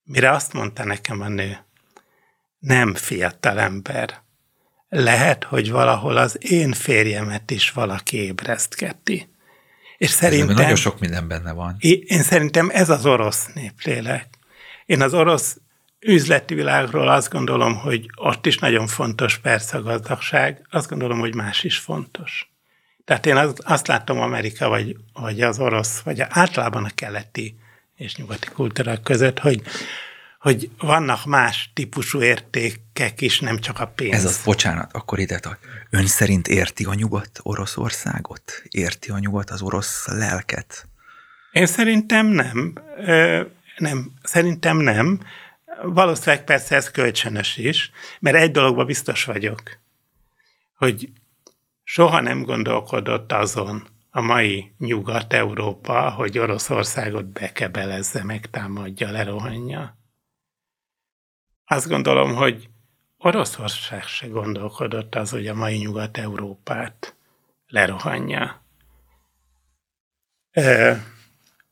[0.04, 1.58] Mire azt mondta nekem a nő,
[2.60, 4.22] nem fiatal ember.
[4.90, 9.34] Lehet, hogy valahol az én férjemet is valaki ébresztgeti.
[9.98, 10.56] És szerintem...
[10.56, 11.76] nagyon sok minden benne van.
[11.80, 14.28] Én szerintem ez az orosz néplélek.
[14.86, 15.58] Én az orosz
[16.00, 21.36] üzleti világról azt gondolom, hogy ott is nagyon fontos persze a gazdagság, azt gondolom, hogy
[21.36, 22.54] más is fontos.
[23.10, 27.60] Tehát én azt, azt látom Amerika, vagy, vagy az orosz, vagy általában a keleti
[27.96, 29.62] és nyugati kultúrák között, hogy,
[30.40, 34.14] hogy vannak más típusú értékek is, nem csak a pénz.
[34.14, 35.60] Ez az, bocsánat, akkor ide tart.
[35.90, 38.62] Ön szerint érti a nyugat Oroszországot?
[38.70, 40.88] Érti a nyugat az orosz lelket?
[41.52, 42.74] Én szerintem nem.
[42.98, 43.42] Ö,
[43.78, 45.20] nem, szerintem nem.
[45.84, 49.62] Valószínűleg persze ez kölcsönös is, mert egy dologban biztos vagyok,
[50.76, 51.10] hogy
[51.92, 59.98] soha nem gondolkodott azon a mai Nyugat-Európa, hogy Oroszországot bekebelezze, megtámadja, lerohanja.
[61.66, 62.70] Azt gondolom, hogy
[63.18, 67.16] Oroszország se gondolkodott az, hogy a mai Nyugat-Európát
[67.68, 68.64] lerohanja.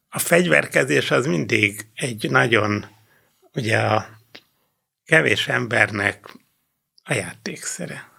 [0.09, 2.85] A fegyverkezés az mindig egy nagyon
[3.53, 4.05] ugye a
[5.05, 6.37] kevés embernek
[7.03, 8.16] a játékszere.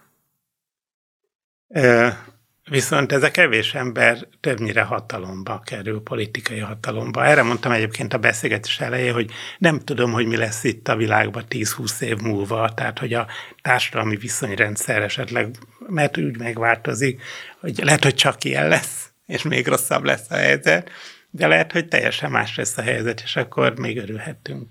[2.70, 7.24] Viszont ez a kevés ember többnyire hatalomba kerül, politikai hatalomba.
[7.24, 11.44] Erre mondtam egyébként a beszélgetés elején, hogy nem tudom, hogy mi lesz itt a világban
[11.48, 13.26] 10-20 év múlva, tehát hogy a
[13.62, 15.54] társadalmi viszonyrendszer esetleg,
[15.86, 17.22] mert úgy megváltozik,
[17.60, 20.90] hogy lehet, hogy csak ilyen lesz, és még rosszabb lesz a helyzet,
[21.30, 24.68] de lehet, hogy teljesen más lesz a helyzet, és akkor még örülhetünk.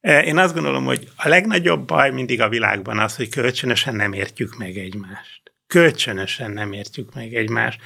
[0.00, 4.56] Én azt gondolom, hogy a legnagyobb baj mindig a világban az, hogy kölcsönösen nem értjük
[4.56, 7.80] meg egymást kölcsönösen nem értjük meg egymást,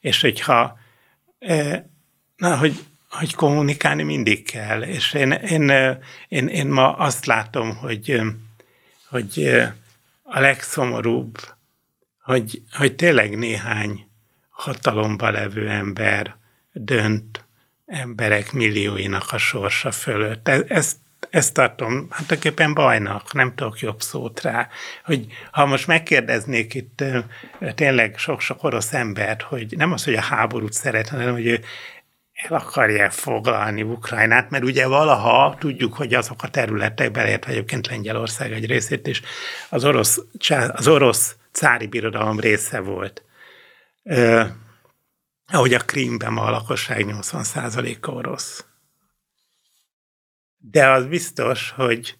[0.00, 0.78] és hogyha
[1.38, 1.88] e,
[2.36, 2.78] na, hogy,
[3.10, 5.72] hogy kommunikálni mindig kell, és én, én,
[6.28, 8.20] én, én ma azt látom, hogy,
[9.08, 9.60] hogy
[10.22, 11.38] a legszomorúbb,
[12.22, 14.06] hogy, hogy tényleg néhány
[14.48, 16.36] hatalomba levő ember
[16.72, 17.44] dönt
[17.86, 20.48] emberek millióinak a sorsa fölött.
[20.48, 20.96] E, ezt
[21.30, 24.68] ezt tartom hát tulajdonképpen bajnak, nem tudok jobb szót rá,
[25.04, 27.04] hogy ha most megkérdeznék itt
[27.74, 31.60] tényleg sok-sok orosz embert, hogy nem az, hogy a háborút szeretne, hanem hogy ő
[32.32, 38.52] el akarja foglalni Ukrajnát, mert ugye valaha tudjuk, hogy azok a területek, beleértve egyébként Lengyelország
[38.52, 39.22] egy részét is,
[39.68, 40.20] az orosz,
[40.72, 43.22] az orosz cári birodalom része volt.
[44.02, 44.46] Uh,
[45.52, 48.64] ahogy a Krímben ma a lakosság 80%-a orosz.
[50.62, 52.16] De az biztos, hogy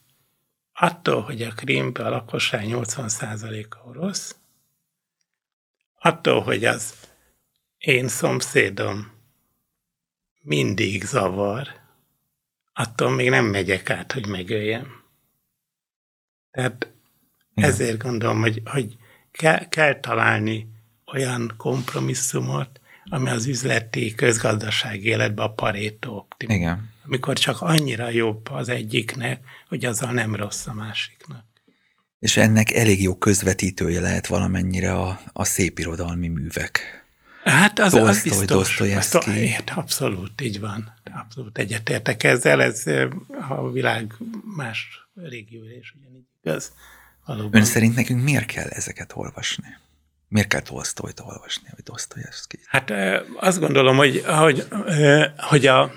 [0.73, 4.37] attól, hogy a Krímben a lakosság 80%-a orosz,
[5.99, 6.95] attól, hogy az
[7.79, 9.13] én szomszédom
[10.43, 11.69] mindig zavar,
[12.73, 15.05] attól még nem megyek át, hogy megöljem.
[16.51, 16.93] Tehát
[17.55, 18.97] ezért gondolom, hogy, hogy
[19.31, 20.69] kell, kell találni
[21.13, 26.57] olyan kompromisszumot, ami az üzleti közgazdasági életben a parétó optimum.
[26.57, 31.45] Igen amikor csak annyira jobb az egyiknek, hogy azzal nem rossz a másiknak.
[32.19, 37.05] És ennek elég jó közvetítője lehet valamennyire a, a szépirodalmi művek.
[37.45, 39.27] Hát az, Tolstoy, az biztos.
[39.27, 40.93] Ért, abszolút, így van.
[41.13, 42.63] Abszolút egyetértek ezzel.
[42.63, 42.85] Ez
[43.49, 44.15] a világ
[44.57, 46.73] más régiója is ugyanígy igaz.
[47.27, 47.61] Valóban.
[47.61, 49.77] Ön szerint nekünk miért kell ezeket olvasni?
[50.29, 52.59] Miért kell Tolstoyt olvasni, vagy Dostoyevsky?
[52.67, 52.93] Hát
[53.37, 54.67] azt gondolom, hogy, hogy,
[55.37, 55.93] hogy a,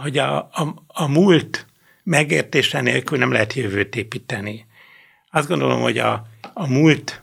[0.00, 1.66] hogy a, a, a múlt
[2.02, 4.66] megértése nélkül nem lehet jövőt építeni.
[5.30, 7.22] Azt gondolom, hogy a, a múlt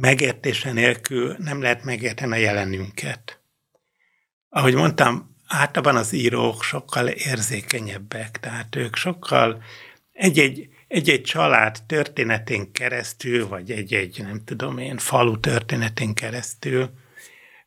[0.00, 3.40] megértése nélkül nem lehet megérteni a jelenünket.
[4.48, 9.62] Ahogy mondtam, általában az írók sokkal érzékenyebbek, tehát ők sokkal
[10.12, 16.90] egy-egy, egy-egy család történetén keresztül, vagy egy-egy, nem tudom én, falu történetén keresztül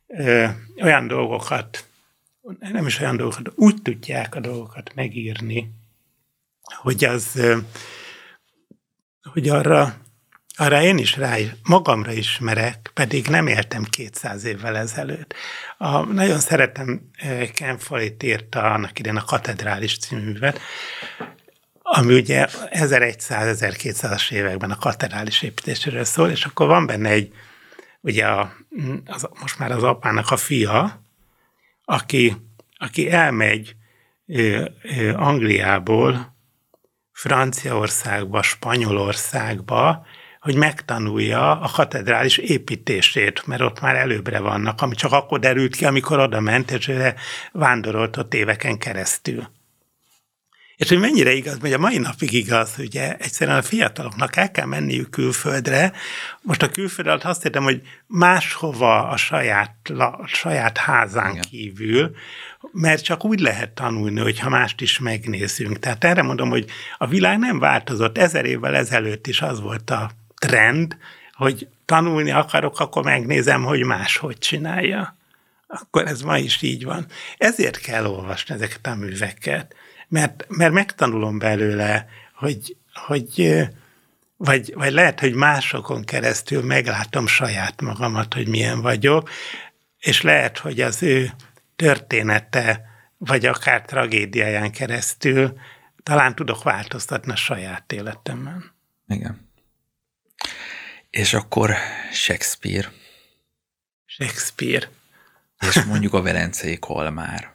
[0.07, 0.47] ö,
[0.81, 1.90] olyan dolgokat
[2.59, 5.71] nem is olyan dolgokat, úgy tudják a dolgokat megírni,
[6.61, 7.41] hogy az,
[9.31, 9.95] hogy arra,
[10.55, 15.33] arra én is rá, magamra ismerek, pedig nem éltem 200 évvel ezelőtt.
[15.77, 17.09] A, nagyon szeretem
[17.53, 20.59] Ken Follett írta annak idején a Katedrális cíművet,
[21.93, 27.33] ami ugye 1100-1200-as években a katedrális építéséről szól, és akkor van benne egy,
[28.01, 28.53] ugye a,
[29.05, 31.00] az, most már az apának a fia,
[31.91, 32.35] aki,
[32.77, 33.75] aki elmegy
[34.27, 36.35] ö, ö, Angliából
[37.11, 40.05] Franciaországba, Spanyolországba,
[40.39, 45.85] hogy megtanulja a katedrális építését, mert ott már előbbre vannak, ami csak akkor derült ki,
[45.85, 46.91] amikor oda ment, és
[47.51, 49.49] vándorolt ott éveken keresztül.
[50.81, 54.65] És hogy mennyire igaz, hogy a mai napig igaz, hogy egyszerűen a fiataloknak el kell
[54.65, 55.91] menniük külföldre.
[56.41, 61.43] Most a külföld alatt azt értem, hogy máshova a saját, a saját házán Igen.
[61.49, 62.15] kívül,
[62.71, 65.79] mert csak úgy lehet tanulni, hogyha mást is megnézzünk.
[65.79, 66.65] Tehát erre mondom, hogy
[66.97, 68.17] a világ nem változott.
[68.17, 70.97] Ezer évvel ezelőtt is az volt a trend,
[71.33, 75.17] hogy tanulni akarok, akkor megnézem, hogy más hogy csinálja.
[75.67, 77.05] Akkor ez ma is így van.
[77.37, 79.75] Ezért kell olvasni ezeket a műveket
[80.11, 83.67] mert, mert megtanulom belőle, hogy, hogy
[84.37, 89.29] vagy, vagy lehet, hogy másokon keresztül meglátom saját magamat, hogy milyen vagyok,
[89.99, 91.31] és lehet, hogy az ő
[91.75, 92.85] története,
[93.17, 95.59] vagy akár tragédiáján keresztül
[96.03, 98.71] talán tudok változtatni a saját életemben.
[99.07, 99.49] Igen.
[101.09, 101.75] És akkor
[102.11, 102.91] Shakespeare.
[104.05, 104.89] Shakespeare.
[105.59, 107.53] És mondjuk a Velencei Kolmár.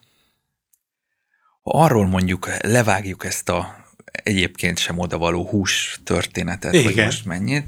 [1.67, 6.85] Ha arról mondjuk levágjuk ezt a egyébként sem odavaló hús történetet, Igen.
[6.85, 7.65] hogy most mennyit,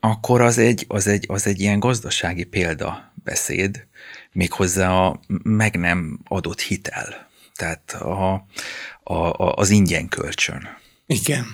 [0.00, 3.86] akkor az egy, az, egy, az egy ilyen gazdasági példa beszéd,
[4.32, 8.46] méghozzá a meg nem adott hitel, tehát a,
[9.02, 10.68] a, a, az ingyen kölcsön.
[11.06, 11.46] Igen.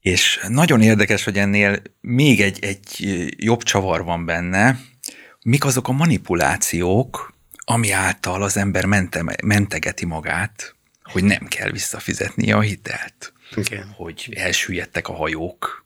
[0.00, 3.04] És nagyon érdekes, hogy ennél még egy, egy
[3.36, 4.80] jobb csavar van benne,
[5.42, 7.34] mik azok a manipulációk,
[7.64, 10.75] ami által az ember mente, mentegeti magát,
[11.12, 13.32] hogy nem kell visszafizetnie a hitelt.
[13.54, 13.94] Igen.
[13.96, 15.84] Hogy elsüllyedtek a hajók,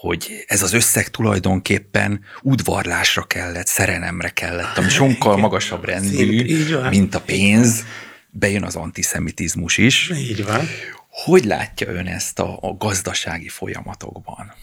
[0.00, 6.56] hogy ez az összeg tulajdonképpen udvarlásra kellett, szerelemre kellett, ami sokkal magasabb rendű,
[6.90, 7.84] mint a pénz.
[8.30, 10.10] Bejön az antiszemitizmus is.
[10.14, 10.68] Így van.
[11.08, 14.54] Hogy látja ön ezt a, a gazdasági folyamatokban?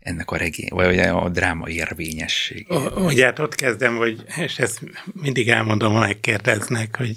[0.00, 2.66] ennek a regény, vagy a dráma érvényesség.
[2.96, 4.80] Ugye hát ott kezdem, hogy, és ezt
[5.12, 7.16] mindig elmondom, ha megkérdeznek, hogy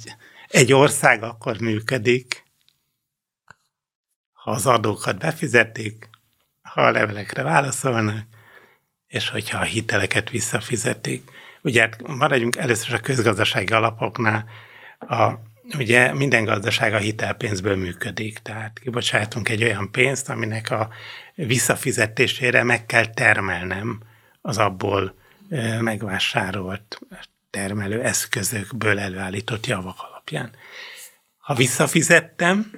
[0.51, 2.43] egy ország akkor működik,
[4.31, 6.09] ha az adókat befizetik,
[6.61, 8.25] ha a levelekre válaszolnak,
[9.07, 11.31] és hogyha a hiteleket visszafizetik.
[11.61, 14.45] Ugye hát maradjunk először a közgazdasági alapoknál,
[14.99, 15.31] a,
[15.77, 20.89] ugye minden gazdaság a hitelpénzből működik, tehát kibocsátunk egy olyan pénzt, aminek a
[21.35, 23.99] visszafizetésére meg kell termelnem
[24.41, 25.15] az abból
[25.79, 26.99] megvásárolt
[27.49, 30.51] termelő eszközökből előállított javak alapján.
[31.38, 32.72] Ha visszafizettem,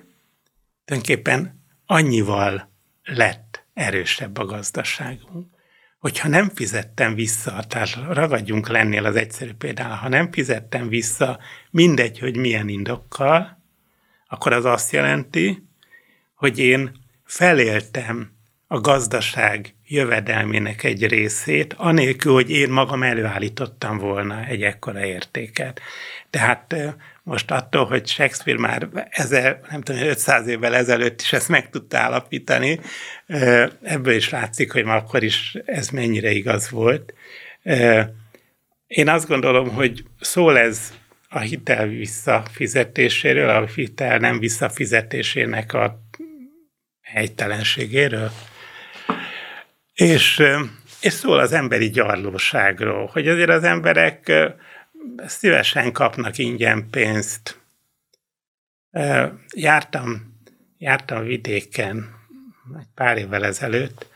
[0.86, 2.72] tulajdonképpen annyival
[3.04, 5.48] lett erősebb a gazdaságunk,
[6.00, 11.40] hogyha nem fizettem vissza, tehát ragadjunk lennél az egyszerű például, ha nem fizettem vissza,
[11.70, 13.62] mindegy, hogy milyen indokkal,
[14.28, 15.68] akkor az azt jelenti,
[16.36, 16.92] hogy én
[17.24, 18.32] feléltem
[18.68, 25.82] a gazdaság jövedelmének egy részét, anélkül, hogy én magam előállítottam volna egy ekkora értéket.
[26.30, 26.76] Tehát
[27.24, 31.98] most attól, hogy Shakespeare már ezer, nem tudom, 500 évvel ezelőtt is ezt meg tudta
[31.98, 32.80] állapítani,
[33.82, 37.14] ebből is látszik, hogy már akkor is ez mennyire igaz volt.
[38.88, 40.94] Én azt gondolom, hogy szól ez
[41.30, 46.00] a hitel visszafizetéséről, a hitel nem visszafizetésének a
[47.02, 48.32] helytelenségéről.
[49.94, 50.44] És,
[51.02, 54.32] és szól az emberi gyarlóságról, hogy azért az emberek
[55.18, 57.62] szívesen kapnak ingyen pénzt.
[59.56, 60.38] Jártam,
[60.78, 62.16] jártam vidéken
[62.80, 64.08] egy pár évvel ezelőtt,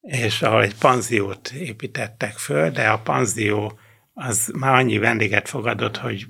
[0.00, 3.78] és ahol egy panziót építettek föl, de a panzió
[4.14, 6.26] az már annyi vendéget fogadott, hogy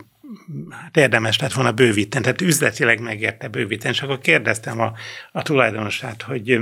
[0.71, 4.93] hát érdemes lett volna bővíteni, tehát üzletileg megérte bővíteni, és akkor kérdeztem a,
[5.33, 6.59] a tulajdonosát, hogy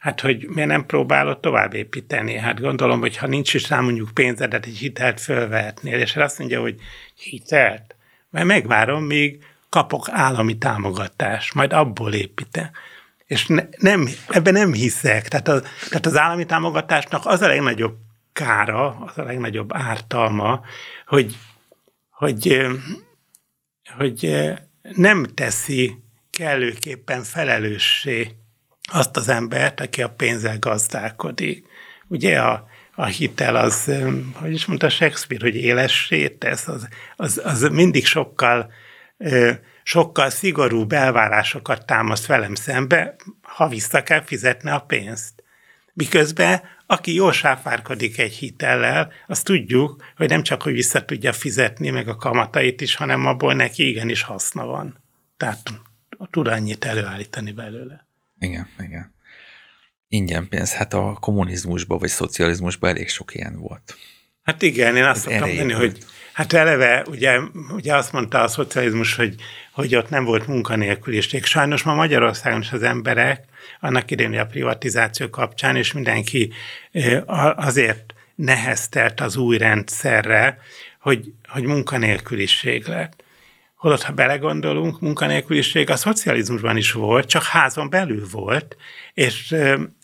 [0.00, 2.36] hát hogy miért nem próbálod tovább építeni?
[2.36, 6.60] Hát gondolom, hogy ha nincs is rá mondjuk pénzedet, egy hitelt fölvehetnél, és azt mondja,
[6.60, 6.74] hogy
[7.14, 7.96] hitelt,
[8.30, 12.70] mert megvárom, míg kapok állami támogatást, majd abból építe.
[13.26, 15.28] És ne, nem, ebben nem hiszek.
[15.28, 17.96] Tehát, a, tehát az állami támogatásnak az a legnagyobb
[18.32, 20.60] kára, az a legnagyobb ártalma,
[21.06, 21.36] hogy,
[22.10, 22.66] hogy,
[23.98, 24.52] hogy
[24.94, 28.30] nem teszi kellőképpen felelőssé
[28.92, 31.66] azt az embert, aki a pénzzel gazdálkodik.
[32.08, 33.90] Ugye a, a hitel az,
[34.32, 38.72] hogy is mondta Shakespeare, hogy élessé tesz, az, az, az mindig sokkal,
[39.82, 45.42] sokkal szigorú belvárásokat támaszt velem szembe, ha vissza kell fizetni a pénzt.
[45.92, 51.90] Miközben aki jól sáfárkodik egy hitellel, azt tudjuk, hogy nem csak, hogy vissza tudja fizetni
[51.90, 55.02] meg a kamatait is, hanem abból neki igenis haszna van.
[55.36, 55.60] Tehát
[56.30, 58.06] tud annyit előállítani belőle.
[58.38, 59.14] Igen, igen.
[60.08, 63.96] Ingyen pénz, hát a kommunizmusban vagy szocializmusban elég sok ilyen volt.
[64.42, 65.98] Hát igen, én azt szoktam mondani, hogy
[66.36, 69.34] hát eleve ugye, ugye azt mondta a szocializmus, hogy,
[69.72, 71.44] hogy ott nem volt munkanélküliség.
[71.44, 73.44] Sajnos ma Magyarországon is az emberek,
[73.80, 76.52] annak idején a privatizáció kapcsán, és mindenki
[77.56, 80.58] azért neheztelt az új rendszerre,
[81.00, 83.24] hogy, hogy munkanélküliség lett.
[83.76, 88.76] Holott, ha belegondolunk, munkanélküliség a szocializmusban is volt, csak házon belül volt,
[89.14, 89.54] és,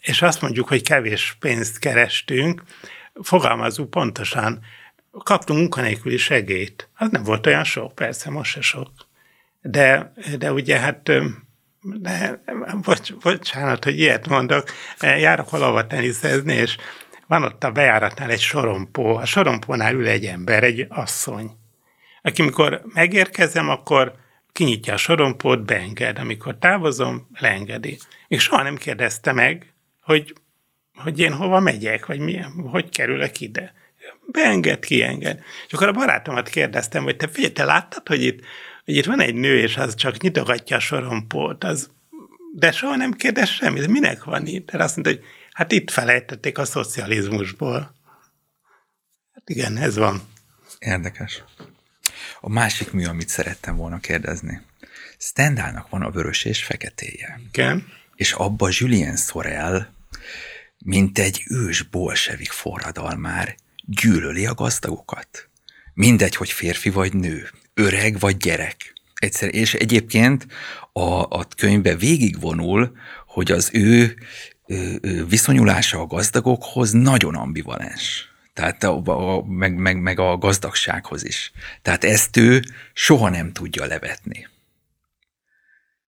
[0.01, 2.63] és azt mondjuk, hogy kevés pénzt kerestünk,
[3.23, 4.61] fogalmazunk pontosan,
[5.25, 6.89] kaptunk munkanélküli segélyt.
[6.95, 8.91] Az nem volt olyan sok, persze, most se sok.
[9.61, 11.11] De, de ugye hát
[11.83, 12.43] de,
[12.83, 14.65] bocs, bocsánat, hogy ilyet mondok,
[15.01, 16.77] járok valahova teniszezni, és
[17.27, 21.51] van ott a bejáratnál egy sorompó, a sorompónál ül egy ember, egy asszony
[22.23, 24.15] aki mikor megérkezem, akkor
[24.53, 26.19] kinyitja a sorompót, beenged.
[26.19, 27.99] Amikor távozom, leengedi.
[28.29, 30.35] Még soha nem kérdezte meg, hogy,
[30.95, 33.75] hogy én hova megyek, vagy milyen, hogy kerülök ide.
[34.27, 35.41] Beenged, kienged.
[35.67, 38.41] És akkor a barátomat kérdeztem, hogy te figyelj, te láttad, hogy itt,
[38.85, 41.91] hogy itt van egy nő, és az csak nyitogatja a sorompót, az,
[42.55, 44.71] de soha nem kérdez semmit, minek van itt?
[44.71, 47.95] De azt mondta, hogy hát itt felejtették a szocializmusból.
[49.35, 50.23] Hát igen, ez van.
[50.79, 51.43] Érdekes.
[52.41, 54.61] A másik mű, amit szerettem volna kérdezni.
[55.19, 57.41] Stendhalnak van a vörös és feketéje.
[57.53, 57.87] Igen.
[58.15, 59.95] És abba Julien Sorel,
[60.79, 63.55] mint egy ős bolsevik forradalmár,
[63.85, 65.49] gyűlöli a gazdagokat.
[65.95, 68.93] Mindegy, hogy férfi vagy nő, öreg vagy gyerek.
[69.15, 70.47] Egyszer, és egyébként
[70.93, 74.17] a, a könyvbe végigvonul, hogy az ő,
[74.67, 78.31] ő, ő viszonyulása a gazdagokhoz nagyon ambivalens.
[78.55, 81.53] Tehát a, a, meg, meg, meg a gazdagsághoz is.
[81.83, 82.63] Tehát ezt ő
[82.93, 84.49] soha nem tudja levetni.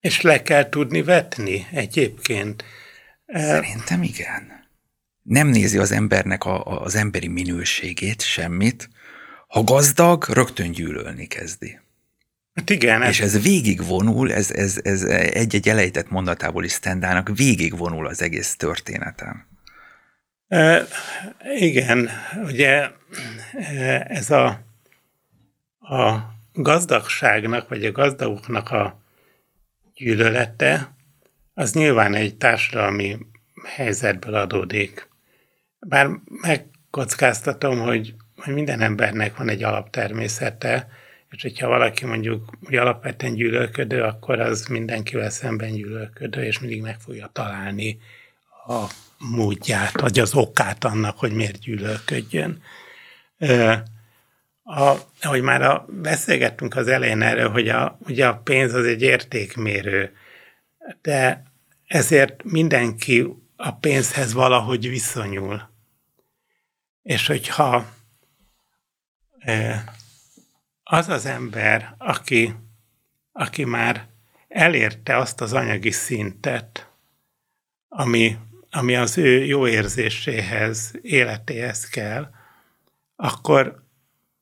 [0.01, 2.65] És le kell tudni vetni egyébként.
[3.27, 4.64] Szerintem igen.
[5.25, 8.89] Nem nézi az embernek a, a, az emberi minőségét, semmit.
[9.49, 11.79] Ha gazdag, rögtön gyűlölni kezdi.
[12.55, 13.03] Hát igen.
[13.03, 19.47] És ez végigvonul, ez, ez, ez egy-egy elejtett mondatából is Stendának végigvonul az egész történeten.
[20.49, 20.87] E,
[21.59, 22.11] igen,
[22.43, 22.91] ugye
[24.07, 24.47] ez a,
[25.79, 26.19] a
[26.53, 29.03] gazdagságnak, vagy a gazdagoknak a
[29.95, 30.95] gyűlölete,
[31.55, 33.19] az nyilván egy társadalmi
[33.65, 35.09] helyzetből adódik.
[35.87, 40.89] Bár megkockáztatom, hogy, hogy minden embernek van egy alaptermészete,
[41.31, 46.97] és hogyha valaki mondjuk hogy alapvetően gyűlölködő, akkor az mindenkivel szemben gyűlölködő, és mindig meg
[47.01, 47.99] fogja találni
[48.67, 48.85] a
[49.19, 52.63] módját, vagy az okát annak, hogy miért gyűlölködjön.
[54.65, 59.03] A, ahogy már a, beszélgettünk az elején erről, hogy a, ugye a pénz az egy
[59.03, 60.17] értékmérő,
[61.03, 61.43] de
[61.87, 65.73] ezért mindenki a pénzhez valahogy viszonyul.
[67.05, 67.87] És hogyha
[70.83, 72.55] az az ember, aki,
[73.33, 74.07] aki már
[74.49, 76.89] elérte azt az anyagi szintet,
[77.89, 78.39] ami,
[78.71, 82.31] ami az ő jó érzéséhez, életéhez kell,
[83.17, 83.83] akkor,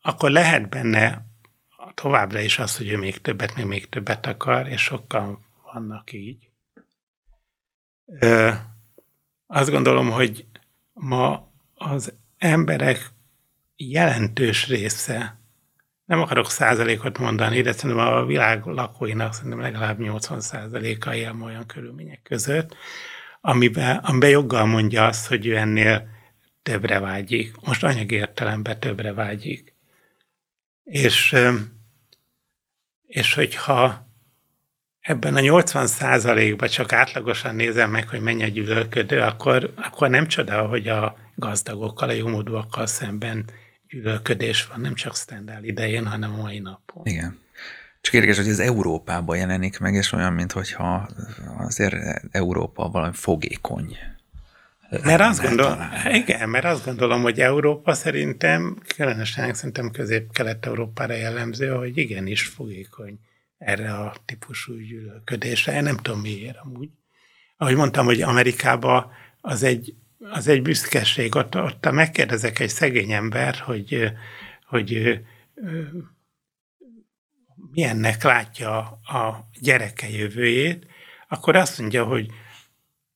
[0.01, 1.27] akkor lehet benne
[1.95, 5.41] továbbra is az, hogy ő még többet, még még többet akar, és sokkal
[5.73, 6.51] vannak így.
[8.07, 8.51] Ö,
[9.47, 10.47] azt gondolom, hogy
[10.93, 13.11] ma az emberek
[13.77, 15.41] jelentős része
[16.05, 21.67] nem akarok százalékot mondani, de szerintem a világ lakóinak szerintem legalább 80 százaléka él olyan
[21.67, 22.77] körülmények között,
[23.41, 26.09] amiben, amiben joggal mondja azt, hogy ő ennél
[26.63, 27.57] többre vágyik.
[27.61, 29.75] Most anyagi értelemben többre vágyik.
[30.85, 31.37] És,
[33.07, 34.09] és hogyha
[35.03, 40.27] ebben a 80 százalékban csak átlagosan nézem meg, hogy mennyi a gyűlölködő, akkor, akkor nem
[40.27, 43.45] csoda, hogy a gazdagokkal, a jómódúakkal szemben
[43.89, 47.07] gyűlölködés van, nem csak Stendhal idején, hanem a mai napon.
[47.07, 47.41] Igen.
[48.01, 51.09] Csak érdekes, hogy ez Európában jelenik meg, és olyan, mintha
[51.59, 51.95] azért
[52.31, 53.97] Európa valami fogékony.
[55.03, 55.79] Mert azt gondolom,
[56.13, 63.19] igen, mert azt gondolom, hogy Európa szerintem, különösen szerintem közép-kelet-európára jellemző, hogy igenis fogékony
[63.65, 65.75] erre a típusú gyűlölködésre.
[65.75, 66.89] Én nem tudom miért amúgy.
[67.57, 69.95] Ahogy mondtam, hogy Amerikában az egy
[70.31, 71.35] az egy büszkeség.
[71.35, 74.13] Ott, ott megkérdezek egy szegény ember, hogy,
[74.67, 75.21] hogy
[77.71, 80.87] milyennek látja a gyereke jövőjét,
[81.29, 82.31] akkor azt mondja, hogy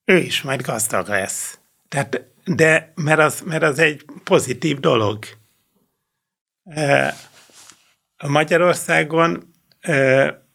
[0.05, 1.59] ő is majd gazdag lesz.
[1.89, 5.25] Tehát, de mert az, mert az egy pozitív dolog.
[8.27, 9.55] Magyarországon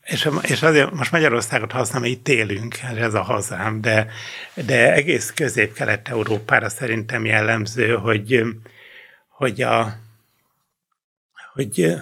[0.03, 4.11] és, és azért most Magyarországot használom, itt élünk, ez a hazám, de,
[4.53, 8.43] de egész közép-kelet-európára szerintem jellemző, hogy,
[9.27, 9.99] hogy, a,
[11.53, 11.95] hogy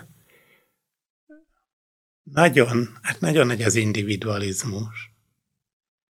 [2.23, 5.11] nagyon, hát nagyon nagy az individualizmus.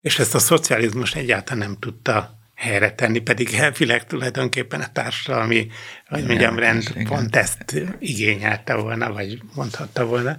[0.01, 5.71] És ezt a szocializmus egyáltalán nem tudta helyre tenni, pedig elvileg tulajdonképpen a társadalmi,
[6.09, 10.39] hogy mondjam, rend pont ezt igényelte volna, vagy mondhatta volna.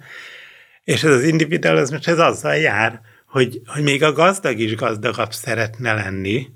[0.89, 5.93] És ez az individualizmus, ez azzal jár, hogy, hogy még a gazdag is gazdagabb szeretne
[5.93, 6.49] lenni,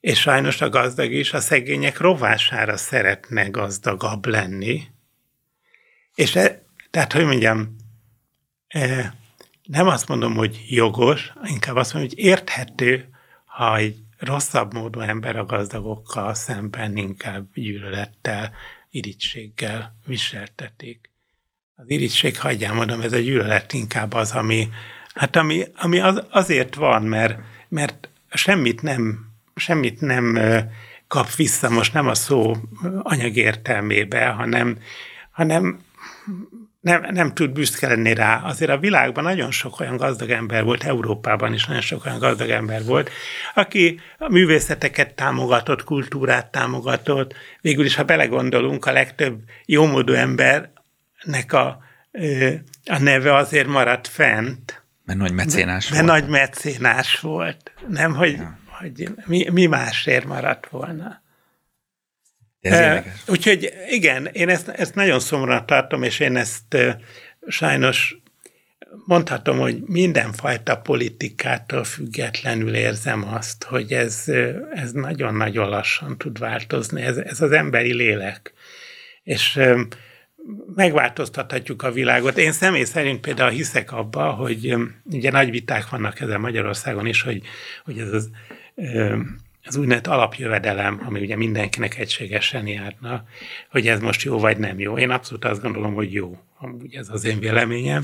[0.00, 4.82] és sajnos a gazdag is a szegények rovására szeretne gazdagabb lenni.
[6.14, 7.76] És e, tehát, hogy mondjam,
[8.68, 9.14] e,
[9.62, 13.08] nem azt mondom, hogy jogos, inkább azt mondom, hogy érthető,
[13.44, 18.52] ha egy rosszabb módú ember a gazdagokkal szemben inkább gyűlölettel,
[18.90, 21.11] irítséggel viseltetik
[21.82, 24.68] az irigység, hagyjál mondom, ez a gyűlölet inkább az, ami,
[25.14, 30.38] hát ami, ami az, azért van, mert, mert semmit nem, semmit nem
[31.08, 32.56] kap vissza, most nem a szó
[33.02, 34.78] anyag értelmébe, hanem,
[35.30, 35.80] hanem
[36.80, 38.42] nem, nem tud büszke lenni rá.
[38.44, 42.48] Azért a világban nagyon sok olyan gazdag ember volt, Európában is nagyon sok olyan gazdag
[42.48, 43.10] ember volt,
[43.54, 47.34] aki a művészeteket támogatott, kultúrát támogatott.
[47.60, 50.71] Végül is, ha belegondolunk, a legtöbb jómódú ember
[51.22, 51.82] nek a,
[52.84, 54.82] a neve azért maradt fent.
[55.04, 56.20] Mert nagy mecénás mert volt.
[56.20, 57.72] Nagy mecénás volt.
[57.88, 58.58] Nem, hogy, ja.
[58.66, 61.22] hogy mi, mi másért maradt volna.
[62.60, 66.98] ez e, úgyhogy igen, én ezt, ezt nagyon szomorúan tartom, és én ezt e,
[67.46, 68.16] sajnos
[69.06, 74.24] mondhatom, hogy mindenfajta politikától függetlenül érzem azt, hogy ez,
[74.72, 78.52] ez nagyon-nagyon lassan tud változni, ez, ez az emberi lélek.
[79.22, 79.60] És
[80.74, 82.38] megváltoztathatjuk a világot.
[82.38, 87.42] Én személy szerint például hiszek abba, hogy ugye nagy viták vannak ezen Magyarországon is, hogy,
[87.84, 88.30] hogy ez az,
[89.64, 93.24] az úgynevezett alapjövedelem, ami ugye mindenkinek egységesen járna,
[93.70, 94.98] hogy ez most jó vagy nem jó.
[94.98, 96.38] Én abszolút azt gondolom, hogy jó.
[96.58, 98.02] Amúgy ez az én véleményem,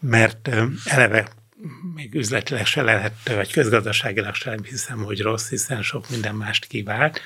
[0.00, 0.50] mert
[0.84, 1.28] eleve
[1.94, 7.20] még üzletileg se lehet, vagy közgazdaságilag sem hiszem, hogy rossz, hiszen sok minden mást kivált.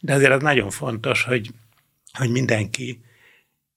[0.00, 1.50] De azért az nagyon fontos, hogy,
[2.12, 3.00] hogy mindenki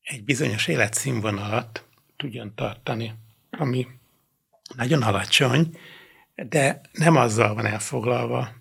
[0.08, 1.86] egy bizonyos életszínvonalat
[2.18, 3.14] tudjon tartani,
[3.51, 3.88] ami
[4.76, 5.78] nagyon alacsony,
[6.36, 8.51] de nem azzal van elfoglalva,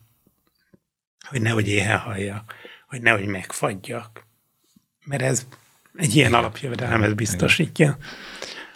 [1.29, 2.55] hogy nehogy éhen halljak,
[2.87, 4.27] hogy nehogy megfagyjak.
[5.05, 5.47] Mert ez
[5.95, 7.97] egy ilyen alapjövedelem, ez biztosítja.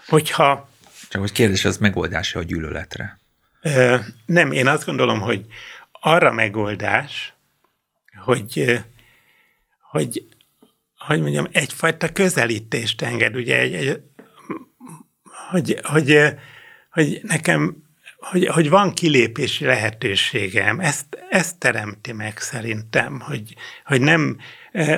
[0.07, 0.68] Hogyha...
[1.09, 3.18] Csak hogy kérdés, az megoldása a gyűlöletre?
[3.61, 3.97] Ö,
[4.27, 5.47] nem, én azt gondolom, hogy
[5.93, 7.35] arra megoldás,
[8.25, 8.81] hogy,
[9.91, 10.29] hogy
[11.07, 14.01] hogy mondjam, egyfajta közelítést enged, ugye, egy, egy,
[15.51, 16.35] hogy, hogy,
[16.91, 17.77] hogy nekem,
[18.17, 24.37] hogy, hogy van kilépési lehetőségem, ezt, ezt teremti meg szerintem, hogy, hogy nem,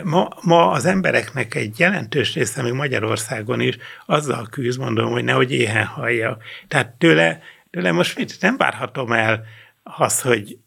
[0.03, 3.77] ma, ma az embereknek egy jelentős része, még Magyarországon is,
[4.07, 6.39] azzal küzd, mondom, hogy nehogy éhen hallja.
[6.69, 9.45] Tehát tőle, tőle most mit, nem várhatom el,
[9.83, 10.59] az, hogy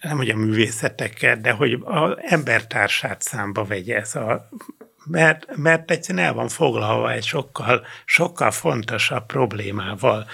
[0.00, 4.48] nem hogy a művészeteket, de hogy az embertársát számba vegye ez a
[5.04, 10.26] mert, mert egyszerűen el van foglalva egy sokkal, sokkal fontosabb problémával.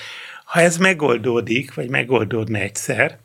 [0.44, 3.18] Ha ez megoldódik, vagy megoldódna egyszer,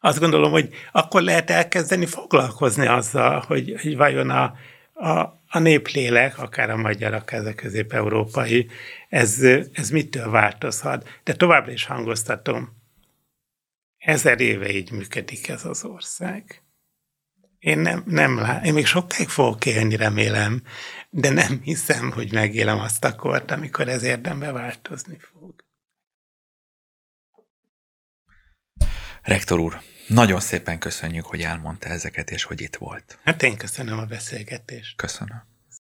[0.00, 4.54] azt gondolom, hogy akkor lehet elkezdeni foglalkozni azzal, hogy, hogy vajon a,
[4.92, 5.18] a,
[5.48, 8.68] a néplélek, akár a magyar, akár a közép-európai,
[9.08, 11.20] ez, ez mitől változhat.
[11.24, 12.76] De továbbra is hangoztatom,
[13.98, 16.62] ezer éve így működik ez az ország.
[17.60, 20.62] Én nem, nem lá- én még sokáig fogok élni, remélem,
[21.10, 25.64] de nem hiszem, hogy megélem azt a kort, amikor ez érdembe változni fog.
[29.22, 33.18] Rektor úr, nagyon szépen köszönjük, hogy elmondta ezeket, és hogy itt volt.
[33.24, 34.96] Hát én köszönöm a beszélgetést.
[34.96, 35.49] Köszönöm.